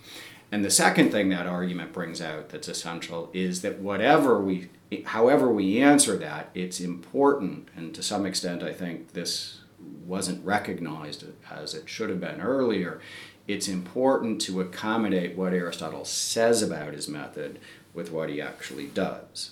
And 0.51 0.63
the 0.63 0.71
second 0.71 1.11
thing 1.11 1.29
that 1.29 1.47
argument 1.47 1.91
brings 1.91 2.21
out 2.21 2.49
that's 2.49 2.67
essential 2.67 3.29
is 3.33 3.61
that 3.61 3.79
whatever 3.79 4.39
we, 4.39 4.69
however 5.05 5.51
we 5.51 5.81
answer 5.81 6.15
that, 6.17 6.49
it's 6.53 6.79
important, 6.79 7.69
and 7.75 7.93
to 7.95 8.03
some 8.03 8.25
extent, 8.25 8.61
I 8.63 8.71
think 8.71 9.13
this 9.13 9.61
wasn't 10.05 10.45
recognized 10.45 11.25
as 11.51 11.73
it 11.73 11.89
should 11.89 12.09
have 12.09 12.21
been 12.21 12.41
earlier. 12.41 13.01
It's 13.47 13.67
important 13.67 14.41
to 14.41 14.61
accommodate 14.61 15.37
what 15.37 15.53
Aristotle 15.53 16.05
says 16.05 16.61
about 16.61 16.93
his 16.93 17.07
method 17.07 17.59
with 17.93 18.11
what 18.11 18.29
he 18.29 18.41
actually 18.41 18.87
does 18.87 19.51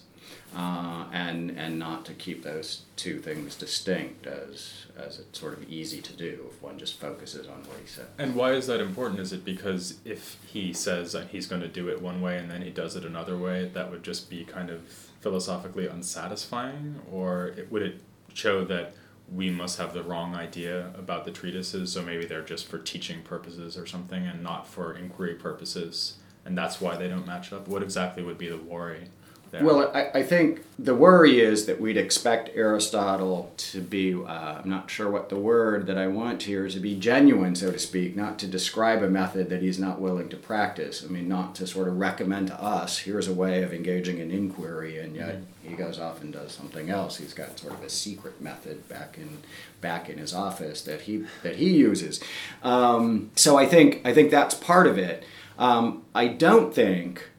uh, 0.56 1.06
and 1.12 1.52
and 1.58 1.80
not 1.80 2.06
to 2.06 2.14
keep 2.14 2.44
those 2.44 2.84
two 2.96 3.20
things 3.20 3.56
distinct 3.56 4.28
as 4.28 4.86
as 4.96 5.20
it's 5.20 5.40
sort 5.40 5.54
of 5.54 5.70
easy 5.70 6.02
to 6.02 6.14
do 6.14 6.46
if 6.50 6.62
one 6.62 6.78
just 6.78 7.00
focuses 7.00 7.48
on 7.48 7.58
what 7.64 7.78
he 7.82 7.88
says. 7.88 8.06
And 8.18 8.36
why 8.36 8.52
is 8.52 8.68
that 8.68 8.80
important? 8.80 9.20
Is 9.20 9.34
it 9.34 9.44
because 9.44 9.98
if 10.06 10.38
he 10.46 10.72
says 10.74 11.12
that 11.14 11.30
he's 11.30 11.48
going 11.48 11.62
to 11.62 11.68
do 11.68 11.90
it 11.90 12.02
one 12.02 12.22
way 12.22 12.38
and 12.38 12.52
then 12.52 12.62
he 12.62 12.70
does 12.70 12.96
it 12.96 13.04
another 13.04 13.38
way, 13.38 13.70
that 13.74 13.90
would 13.90 14.04
just 14.04 14.30
be 14.30 14.44
kind 14.44 14.70
of 14.70 14.82
philosophically 15.22 15.88
unsatisfying, 15.88 17.00
or 17.12 17.48
it, 17.58 17.72
would 17.72 17.82
it 17.82 18.02
show 18.34 18.64
that 18.66 18.94
we 19.32 19.50
must 19.50 19.78
have 19.78 19.94
the 19.94 20.04
wrong 20.04 20.36
idea 20.36 20.92
about 20.98 21.26
the 21.26 21.32
treatises, 21.32 21.92
so 21.92 22.02
maybe 22.02 22.26
they're 22.26 22.42
just 22.42 22.68
for 22.68 22.78
teaching 22.78 23.22
purposes 23.22 23.78
or 23.78 23.86
something 23.86 24.26
and 24.26 24.44
not 24.44 24.68
for 24.68 24.94
inquiry 24.94 25.36
purposes, 25.36 26.18
and 26.46 26.58
that's 26.58 26.82
why 26.82 26.96
they 26.96 27.08
don't 27.08 27.26
match 27.26 27.54
up? 27.54 27.68
What 27.68 27.84
exactly 27.84 28.24
would 28.24 28.38
be 28.38 28.50
the 28.50 28.58
worry? 28.58 29.06
There. 29.54 29.64
Well, 29.64 29.92
I, 29.94 30.20
I 30.20 30.24
think 30.24 30.64
the 30.78 30.96
worry 30.96 31.40
is 31.40 31.68
that 31.68 31.80
we'd 31.80 31.96
expect 31.96 32.50
Aristotle 32.56 33.54
to 33.56 33.80
be, 33.80 34.14
uh, 34.14 34.60
I'm 34.62 34.70
not 34.70 34.90
sure 34.90 35.10
what 35.10 35.30
the 35.30 35.38
word 35.38 35.88
that 35.88 35.98
I 35.98 36.08
want 36.08 36.44
here 36.44 36.66
is, 36.66 36.74
to 36.74 36.80
be 36.80 37.00
genuine, 37.00 37.56
so 37.56 37.72
to 37.72 37.80
speak, 37.80 38.16
not 38.16 38.38
to 38.40 38.48
describe 38.48 39.02
a 39.02 39.10
method 39.10 39.50
that 39.50 39.62
he's 39.62 39.80
not 39.80 40.02
willing 40.02 40.28
to 40.30 40.36
practice. 40.36 41.06
I 41.06 41.08
mean, 41.08 41.30
not 41.30 41.56
to 41.56 41.68
sort 41.68 41.88
of 41.88 41.98
recommend 41.98 42.48
to 42.48 42.62
us, 42.62 42.98
here's 42.98 43.28
a 43.28 43.34
way 43.34 43.64
of 43.64 43.72
engaging 43.74 44.18
in 44.18 44.32
inquiry, 44.32 44.98
and 44.98 45.16
yet 45.16 45.36
mm-hmm. 45.36 45.70
he 45.70 45.76
goes 45.76 46.00
off 46.00 46.22
and 46.22 46.34
does 46.34 46.52
something 46.52 46.90
else. 46.90 47.18
He's 47.18 47.34
got 47.34 47.58
sort 47.58 47.74
of 47.74 47.84
a 47.84 47.90
secret 47.90 48.42
method 48.42 48.90
back 48.90 49.18
in 49.18 49.38
back 49.80 50.10
in 50.10 50.18
his 50.18 50.34
office 50.34 50.82
that 50.82 51.02
he 51.02 51.26
that 51.44 51.58
he 51.58 51.70
uses. 51.78 52.22
Um, 52.64 53.32
so 53.36 53.58
I 53.58 53.68
think 53.68 54.02
I 54.04 54.14
think 54.14 54.32
that's 54.32 54.56
part 54.56 54.88
of 54.88 54.98
it. 54.98 55.24
Um, 55.60 56.04
I 56.16 56.28
don't 56.28 56.74
think 56.74 57.30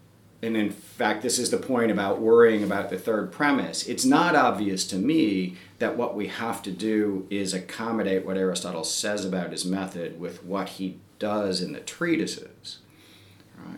and 0.44 0.58
in 0.58 0.70
fact, 0.70 1.22
this 1.22 1.38
is 1.38 1.50
the 1.50 1.56
point 1.56 1.90
about 1.90 2.20
worrying 2.20 2.62
about 2.62 2.90
the 2.90 2.98
third 2.98 3.32
premise. 3.32 3.88
It's 3.88 4.04
not 4.04 4.36
obvious 4.36 4.86
to 4.88 4.96
me 4.96 5.56
that 5.78 5.96
what 5.96 6.14
we 6.14 6.26
have 6.26 6.62
to 6.64 6.70
do 6.70 7.26
is 7.30 7.54
accommodate 7.54 8.26
what 8.26 8.36
Aristotle 8.36 8.84
says 8.84 9.24
about 9.24 9.52
his 9.52 9.64
method 9.64 10.20
with 10.20 10.44
what 10.44 10.68
he 10.68 10.98
does 11.18 11.62
in 11.62 11.72
the 11.72 11.80
treatises. 11.80 12.78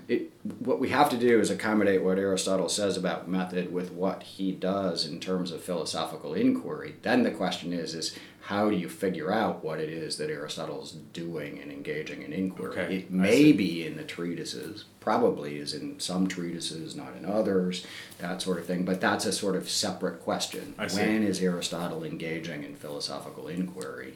It, 0.09 0.33
what 0.61 0.79
we 0.79 0.91
have 0.91 1.11
to 1.11 1.17
do 1.17 1.41
is 1.41 1.51
accommodate 1.51 2.03
what 2.03 2.19
Aristotle 2.19 2.69
says 2.69 2.97
about 2.97 3.29
method 3.29 3.73
with 3.73 3.91
what 3.93 4.23
he 4.23 4.53
does 4.53 5.07
in 5.07 5.21
terms 5.21 5.51
of 5.51 5.63
philosophical 5.63 6.35
inquiry. 6.35 6.97
Then 7.03 7.23
the 7.23 7.31
question 7.31 7.73
is, 7.73 7.95
is 7.95 8.17
how 8.43 8.71
do 8.71 8.77
you 8.77 8.89
figure 8.89 9.33
out 9.33 9.65
what 9.65 9.81
it 9.81 9.89
is 9.89 10.19
that 10.19 10.31
Aristotle's 10.31 10.93
doing 10.93 11.59
and 11.61 11.73
engaging 11.73 12.23
in 12.23 12.33
inquiry? 12.33 12.79
Okay, 12.79 12.97
it 12.99 13.11
may 13.11 13.51
be 13.51 13.85
in 13.85 13.97
the 13.97 14.05
treatises, 14.05 14.85
probably 15.01 15.59
is 15.59 15.75
in 15.75 15.99
some 15.99 16.29
treatises, 16.29 16.95
not 16.95 17.17
in 17.17 17.25
others, 17.25 17.85
that 18.19 18.41
sort 18.41 18.59
of 18.59 18.67
thing. 18.67 18.85
But 18.85 19.01
that's 19.01 19.27
a 19.27 19.33
sort 19.33 19.57
of 19.57 19.69
separate 19.69 20.21
question. 20.23 20.75
When 20.95 21.25
is 21.25 21.43
Aristotle 21.43 22.05
engaging 22.05 22.63
in 22.63 22.77
philosophical 22.77 23.49
inquiry? 23.49 24.15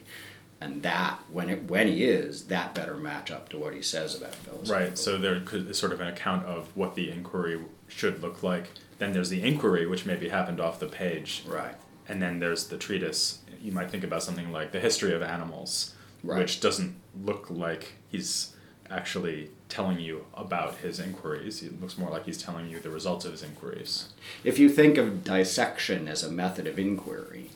And 0.61 0.83
that 0.83 1.19
when 1.31 1.49
it 1.49 1.63
when 1.63 1.87
he 1.87 2.05
is 2.05 2.45
that 2.45 2.75
better 2.75 2.95
match 2.95 3.31
up 3.31 3.49
to 3.49 3.57
what 3.57 3.73
he 3.73 3.81
says 3.81 4.15
about 4.15 4.35
philosophy. 4.35 4.71
Right. 4.71 4.97
So 4.97 5.17
there 5.17 5.39
could 5.41 5.75
sort 5.75 5.91
of 5.91 5.99
an 5.99 6.07
account 6.07 6.45
of 6.45 6.69
what 6.77 6.93
the 6.95 7.09
inquiry 7.09 7.59
should 7.87 8.21
look 8.21 8.43
like. 8.43 8.69
Then 8.99 9.11
there's 9.11 9.29
the 9.29 9.41
inquiry, 9.41 9.87
which 9.87 10.05
maybe 10.05 10.29
happened 10.29 10.61
off 10.61 10.79
the 10.79 10.85
page. 10.85 11.43
Right. 11.47 11.75
And 12.07 12.21
then 12.21 12.39
there's 12.39 12.67
the 12.67 12.77
treatise. 12.77 13.39
You 13.59 13.71
might 13.71 13.89
think 13.89 14.03
about 14.03 14.21
something 14.21 14.51
like 14.51 14.71
the 14.71 14.79
history 14.79 15.13
of 15.13 15.23
animals, 15.23 15.95
right. 16.23 16.37
which 16.37 16.61
doesn't 16.61 16.95
look 17.23 17.49
like 17.49 17.93
he's 18.09 18.55
actually 18.89 19.49
telling 19.69 19.99
you 19.99 20.25
about 20.35 20.75
his 20.77 20.99
inquiries. 20.99 21.63
It 21.63 21.81
looks 21.81 21.97
more 21.97 22.11
like 22.11 22.25
he's 22.25 22.41
telling 22.41 22.69
you 22.69 22.79
the 22.79 22.89
results 22.89 23.25
of 23.25 23.31
his 23.31 23.41
inquiries. 23.41 24.09
If 24.43 24.59
you 24.59 24.69
think 24.69 24.97
of 24.97 25.23
dissection 25.23 26.07
as 26.07 26.23
a 26.23 26.31
method 26.31 26.67
of 26.67 26.77
inquiry, 26.77 27.51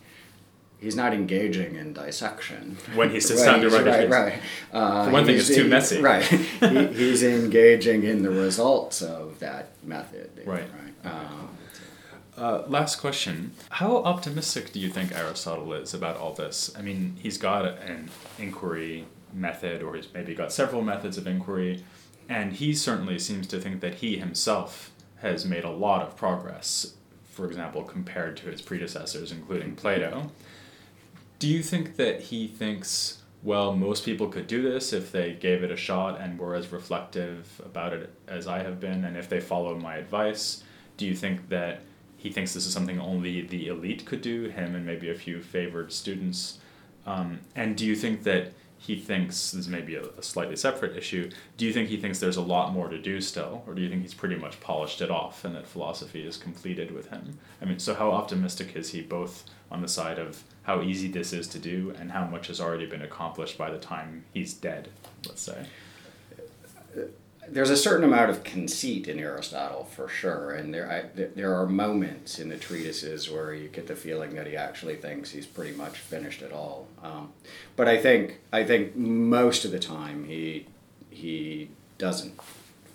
he's 0.85 0.95
not 0.95 1.15
engaging 1.15 1.75
in 1.75 1.93
dissection 1.93 2.77
when 2.93 3.09
he 3.09 3.19
sits 3.19 3.43
down 3.43 3.59
to 3.59 3.69
write 3.69 3.85
right, 3.85 4.09
right. 4.09 4.41
Uh, 4.71 5.05
For 5.05 5.11
one 5.11 5.25
thing, 5.25 5.35
it's 5.35 5.47
too 5.47 5.67
messy. 5.67 5.99
Right, 5.99 6.23
he, 6.23 6.87
he's 6.87 7.23
engaging 7.23 8.03
in 8.03 8.21
the 8.21 8.29
results 8.29 9.01
of 9.01 9.39
that 9.39 9.71
method. 9.83 10.29
Right. 10.45 10.63
right. 11.03 11.11
Uh, 11.11 12.39
uh, 12.39 12.63
last 12.67 12.97
question: 12.97 13.53
How 13.69 13.97
optimistic 13.97 14.71
do 14.71 14.79
you 14.79 14.89
think 14.89 15.11
Aristotle 15.11 15.73
is 15.73 15.95
about 15.95 16.17
all 16.17 16.33
this? 16.33 16.71
I 16.77 16.83
mean, 16.83 17.17
he's 17.19 17.39
got 17.39 17.65
an 17.65 18.11
inquiry 18.37 19.05
method, 19.33 19.81
or 19.81 19.95
he's 19.95 20.07
maybe 20.13 20.35
got 20.35 20.53
several 20.53 20.83
methods 20.83 21.17
of 21.17 21.25
inquiry, 21.25 21.83
and 22.29 22.53
he 22.53 22.75
certainly 22.75 23.17
seems 23.17 23.47
to 23.47 23.59
think 23.59 23.81
that 23.81 23.95
he 23.95 24.17
himself 24.17 24.91
has 25.17 25.45
made 25.45 25.63
a 25.63 25.71
lot 25.71 26.03
of 26.03 26.15
progress. 26.15 26.93
For 27.31 27.47
example, 27.47 27.83
compared 27.83 28.37
to 28.37 28.45
his 28.45 28.61
predecessors, 28.61 29.31
including 29.31 29.75
Plato 29.75 30.29
do 31.39 31.47
you 31.47 31.61
think 31.61 31.97
that 31.97 32.21
he 32.21 32.47
thinks, 32.47 33.21
well, 33.43 33.75
most 33.75 34.05
people 34.05 34.27
could 34.27 34.47
do 34.47 34.61
this 34.61 34.93
if 34.93 35.11
they 35.11 35.33
gave 35.33 35.63
it 35.63 35.71
a 35.71 35.77
shot 35.77 36.19
and 36.19 36.39
were 36.39 36.55
as 36.55 36.71
reflective 36.71 37.61
about 37.63 37.93
it 37.93 38.13
as 38.27 38.47
I 38.47 38.59
have 38.59 38.79
been, 38.79 39.05
and 39.05 39.17
if 39.17 39.29
they 39.29 39.39
follow 39.39 39.77
my 39.77 39.97
advice? 39.97 40.63
Do 40.97 41.05
you 41.05 41.15
think 41.15 41.49
that 41.49 41.81
he 42.17 42.31
thinks 42.31 42.53
this 42.53 42.65
is 42.65 42.73
something 42.73 42.99
only 42.99 43.41
the 43.41 43.67
elite 43.67 44.05
could 44.05 44.21
do, 44.21 44.49
him 44.49 44.75
and 44.75 44.85
maybe 44.85 45.09
a 45.09 45.15
few 45.15 45.41
favored 45.41 45.91
students? 45.91 46.59
Um, 47.05 47.41
and 47.55 47.75
do 47.75 47.85
you 47.85 47.95
think 47.95 48.23
that 48.23 48.53
he 48.85 48.99
thinks 48.99 49.51
this 49.51 49.67
may 49.67 49.81
be 49.81 49.95
a, 49.95 50.03
a, 50.17 50.21
slightly 50.21 50.55
separate 50.55 50.95
issue. 50.95 51.29
Do 51.57 51.65
you 51.65 51.73
think 51.73 51.89
he 51.89 51.97
thinks 51.97 52.19
there's 52.19 52.37
a 52.37 52.41
lot 52.41 52.71
more 52.71 52.87
to 52.87 52.99
do 52.99 53.19
still, 53.19 53.63
or 53.65 53.73
do 53.73 53.81
you 53.81 53.89
think 53.89 54.03
he's 54.03 54.13
pretty 54.13 54.35
much 54.35 54.59
polished 54.59 55.01
it 55.01 55.09
off 55.09 55.43
and 55.43 55.55
that 55.55 55.65
philosophy 55.65 56.25
is 56.25 56.37
completed 56.37 56.91
with 56.91 57.09
him? 57.09 57.39
I 57.61 57.65
mean, 57.65 57.79
so 57.79 57.95
how 57.95 58.11
optimistic 58.11 58.75
is 58.75 58.89
he 58.89 59.01
both 59.01 59.45
on 59.71 59.81
the 59.81 59.87
side 59.87 60.19
of 60.19 60.43
how 60.63 60.81
easy 60.81 61.07
this 61.07 61.33
is 61.33 61.47
to 61.49 61.59
do 61.59 61.95
and 61.97 62.11
how 62.11 62.25
much 62.25 62.47
has 62.47 62.61
already 62.61 62.85
been 62.85 63.01
accomplished 63.01 63.57
by 63.57 63.71
the 63.71 63.79
time 63.79 64.25
he's 64.33 64.53
dead, 64.53 64.89
let's 65.27 65.41
say? 65.41 65.65
There's 67.49 67.69
a 67.69 67.77
certain 67.77 68.03
amount 68.03 68.29
of 68.29 68.43
conceit 68.43 69.07
in 69.07 69.19
Aristotle 69.19 69.85
for 69.85 70.07
sure, 70.07 70.51
and 70.51 70.73
there 70.73 70.91
I, 70.91 71.25
there 71.35 71.55
are 71.55 71.65
moments 71.65 72.39
in 72.39 72.49
the 72.49 72.57
treatises 72.57 73.29
where 73.29 73.53
you 73.53 73.67
get 73.67 73.87
the 73.87 73.95
feeling 73.95 74.35
that 74.35 74.47
he 74.47 74.55
actually 74.55 74.95
thinks 74.95 75.31
he's 75.31 75.45
pretty 75.45 75.75
much 75.75 75.97
finished 75.97 76.41
it 76.41 76.51
all. 76.51 76.87
Um, 77.03 77.33
but 77.75 77.87
I 77.87 77.97
think 77.97 78.39
I 78.51 78.63
think 78.63 78.95
most 78.95 79.65
of 79.65 79.71
the 79.71 79.79
time 79.79 80.25
he 80.25 80.67
he 81.09 81.69
doesn't 81.97 82.39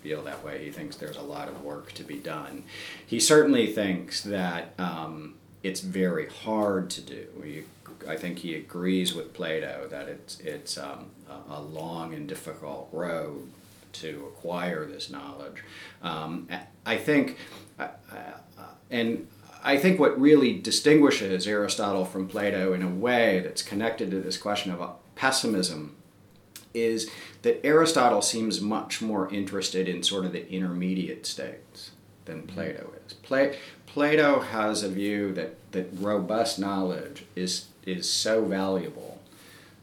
feel 0.03 0.23
that 0.25 0.45
way. 0.45 0.65
He 0.65 0.71
thinks 0.71 0.97
there's 0.97 1.17
a 1.17 1.23
lot 1.23 1.49
of 1.49 1.63
work 1.63 1.93
to 1.93 2.03
be 2.03 2.17
done. 2.17 2.65
He 3.07 3.21
certainly 3.21 3.73
thinks 3.73 4.23
that 4.23 4.73
um, 4.79 5.35
it's 5.63 5.81
very 5.81 6.29
hard 6.29 6.91
to 6.91 7.01
do. 7.01 7.65
I 8.09 8.17
think 8.17 8.39
he 8.39 8.55
agrees 8.55 9.15
with 9.15 9.35
Plato 9.35 9.87
that 9.91 10.09
it's 10.09 10.41
it's 10.41 10.79
um, 10.79 11.11
a 11.49 11.61
long 11.61 12.15
and 12.15 12.29
difficult 12.29 12.89
road 12.93 13.51
to 13.95 14.27
acquire 14.29 14.87
this 14.87 15.11
knowledge. 15.11 15.65
Um, 16.03 16.49
I 16.87 16.97
think, 16.97 17.37
uh, 17.79 17.89
uh, 18.13 18.63
and 18.91 19.27
I 19.63 19.77
think 19.77 20.01
what 20.01 20.21
really 20.21 20.59
distinguishes 20.59 21.47
Aristotle 21.47 22.05
from 22.05 22.29
Plato 22.29 22.73
in 22.73 22.83
a 22.83 22.89
way 22.89 23.41
that's 23.41 23.63
connected 23.63 24.11
to 24.11 24.21
this 24.21 24.39
question 24.39 24.73
of 24.73 24.97
pessimism 25.15 25.97
is 26.73 27.11
that 27.43 27.65
Aristotle 27.65 28.23
seems 28.23 28.61
much 28.61 29.03
more 29.03 29.33
interested 29.33 29.89
in 29.89 30.03
sort 30.03 30.25
of 30.25 30.33
the 30.33 30.49
intermediate 30.51 31.27
states 31.27 31.91
than 32.25 32.43
mm-hmm. 32.43 32.55
Plato 32.55 32.93
is. 33.07 33.13
Pla- 33.15 33.53
Plato 33.87 34.41
has 34.41 34.83
a 34.83 34.89
view 34.89 35.33
that, 35.35 35.57
that 35.73 35.89
robust 35.93 36.59
knowledge 36.59 37.25
is, 37.35 37.67
is 37.85 38.09
so 38.09 38.45
valuable 38.45 39.21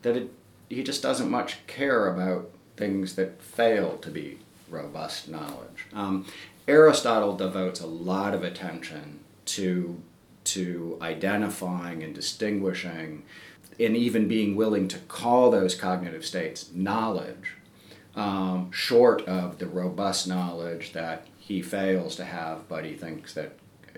that 0.02 0.16
it, 0.16 0.32
he 0.70 0.82
just 0.82 1.02
doesn't 1.02 1.30
much 1.30 1.66
care 1.68 2.08
about 2.08 2.50
things 2.78 3.16
that 3.16 3.42
fail 3.42 3.98
to 3.98 4.10
be 4.10 4.40
robust 4.70 5.28
knowledge. 5.28 5.88
Um, 5.94 6.26
Aristotle 6.68 7.36
devotes 7.36 7.80
a 7.80 7.88
lot 7.88 8.34
of 8.34 8.44
attention 8.44 9.20
to, 9.46 10.02
to 10.46 10.98
identifying 11.02 12.04
and 12.04 12.14
distinguishing 12.14 13.24
and 13.80 13.96
even 13.96 14.28
being 14.28 14.56
willing 14.56 14.88
to 14.88 14.98
call 15.00 15.52
those 15.52 15.76
cognitive 15.76 16.26
states 16.26 16.72
knowledge, 16.74 17.54
um, 18.16 18.72
short 18.72 19.22
of 19.24 19.60
the 19.60 19.68
robust 19.68 20.28
knowledge 20.28 20.94
that 20.94 21.28
he 21.38 21.62
fails 21.62 22.16
to 22.16 22.26
have, 22.26 22.68
but 22.68 22.84
he 22.84 22.94
thinks 22.94 23.34
that 23.34 23.58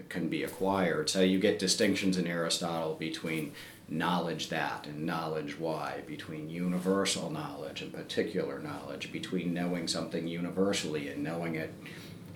can 0.10 0.28
be 0.28 0.44
acquired. 0.44 1.10
So 1.10 1.22
you 1.22 1.40
get 1.40 1.60
distinctions 1.60 2.18
in 2.18 2.28
Aristotle 2.28 2.96
between 2.96 3.54
knowledge 3.90 4.50
that 4.50 4.86
and 4.88 5.06
knowledge 5.06 5.58
why, 5.60 6.02
between 6.06 6.50
universal 6.50 7.30
knowledge 7.30 7.82
and 7.82 7.94
particular 7.94 8.60
knowledge, 8.60 9.12
between 9.12 9.54
knowing 9.54 9.88
something 9.88 10.28
universally 10.28 11.10
and 11.10 11.24
knowing 11.24 11.56
it 11.56 11.74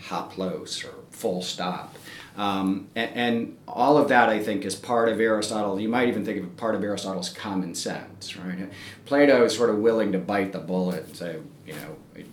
haplos 0.08 0.84
or 0.84 0.94
full 1.12 1.42
stop. 1.42 1.96
Um, 2.36 2.88
and, 2.96 3.12
and, 3.16 3.58
all 3.68 3.98
of 3.98 4.10
that, 4.10 4.30
I 4.30 4.42
think, 4.44 4.66
is 4.66 4.76
part 4.76 5.10
of 5.10 5.20
Aristotle. 5.20 5.80
You 5.80 5.90
might 5.90 6.08
even 6.08 6.26
think 6.26 6.40
of 6.40 6.44
it 6.44 6.58
part 6.58 6.76
of 6.76 6.84
Aristotle's 6.84 7.30
common 7.30 7.74
sense, 7.74 8.36
right? 8.38 8.70
Plato 9.06 9.46
is 9.46 9.56
sort 9.56 9.70
of 9.70 9.78
willing 9.78 10.12
to 10.12 10.20
bite 10.20 10.52
the 10.52 10.60
bullet 10.60 11.06
and 11.06 11.16
say, 11.16 11.38
you 11.66 11.74
know, 11.74 12.24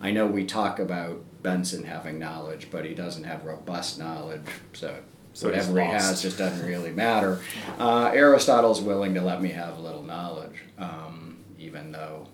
I 0.00 0.10
know 0.12 0.26
we 0.26 0.44
talk 0.44 0.78
about 0.78 1.22
Benson 1.42 1.84
having 1.84 2.18
knowledge, 2.18 2.68
but 2.70 2.84
he 2.84 2.94
doesn't 2.94 3.24
have 3.24 3.44
robust 3.44 3.98
knowledge, 3.98 4.42
so, 4.72 4.98
so 5.38 5.48
whatever 5.48 5.80
he 5.80 5.86
has 5.86 6.20
just 6.20 6.36
doesn't 6.36 6.66
really 6.66 6.90
matter. 6.90 7.40
Uh, 7.78 8.10
Aristotle's 8.12 8.80
willing 8.80 9.14
to 9.14 9.20
let 9.20 9.40
me 9.40 9.50
have 9.50 9.78
a 9.78 9.80
little 9.80 10.02
knowledge, 10.02 10.64
um, 10.78 11.36
even 11.60 11.92
though 11.92 12.26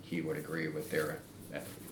he 0.00 0.22
would 0.22 0.38
agree 0.38 0.68
with 0.68 0.90
their. 0.90 1.18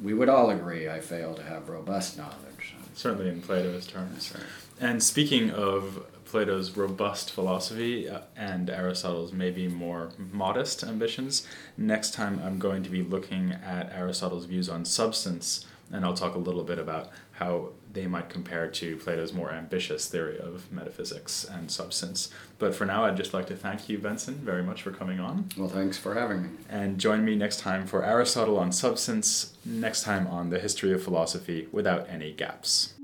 We 0.02 0.14
would 0.14 0.30
all 0.30 0.48
agree 0.48 0.88
I 0.88 1.00
fail 1.00 1.34
to 1.34 1.42
have 1.42 1.68
robust 1.68 2.16
knowledge. 2.16 2.74
Certainly 2.94 3.28
in 3.28 3.42
Plato's 3.42 3.86
terms. 3.86 4.32
Right. 4.34 4.44
And 4.80 5.02
speaking 5.02 5.50
of 5.50 6.06
Plato's 6.24 6.78
robust 6.78 7.30
philosophy 7.30 8.08
uh, 8.08 8.20
and 8.34 8.70
Aristotle's 8.70 9.34
maybe 9.34 9.68
more 9.68 10.12
modest 10.32 10.82
ambitions, 10.82 11.46
next 11.76 12.14
time 12.14 12.40
I'm 12.42 12.58
going 12.58 12.82
to 12.84 12.90
be 12.90 13.02
looking 13.02 13.52
at 13.52 13.92
Aristotle's 13.92 14.46
views 14.46 14.70
on 14.70 14.86
substance, 14.86 15.66
and 15.90 16.04
I'll 16.04 16.14
talk 16.14 16.34
a 16.34 16.38
little 16.38 16.64
bit 16.64 16.78
about 16.78 17.10
how 17.32 17.70
they 17.92 18.06
might 18.06 18.28
compare 18.28 18.68
to 18.68 18.96
Plato's 18.96 19.32
more 19.32 19.50
ambitious 19.50 20.08
theory 20.08 20.38
of 20.38 20.70
metaphysics 20.70 21.44
and 21.44 21.70
substance. 21.70 22.30
But 22.58 22.74
for 22.74 22.84
now, 22.84 23.04
I'd 23.04 23.16
just 23.16 23.32
like 23.32 23.46
to 23.46 23.56
thank 23.56 23.88
you, 23.88 23.98
Benson, 23.98 24.34
very 24.36 24.62
much 24.62 24.82
for 24.82 24.90
coming 24.90 25.20
on. 25.20 25.48
Well, 25.56 25.68
thanks 25.68 25.96
for 25.96 26.14
having 26.14 26.42
me. 26.42 26.48
And 26.68 26.98
join 26.98 27.24
me 27.24 27.36
next 27.36 27.60
time 27.60 27.86
for 27.86 28.04
Aristotle 28.04 28.58
on 28.58 28.72
substance, 28.72 29.54
next 29.64 30.02
time 30.02 30.26
on 30.26 30.50
the 30.50 30.58
history 30.58 30.92
of 30.92 31.02
philosophy 31.02 31.68
without 31.72 32.08
any 32.08 32.32
gaps. 32.32 32.94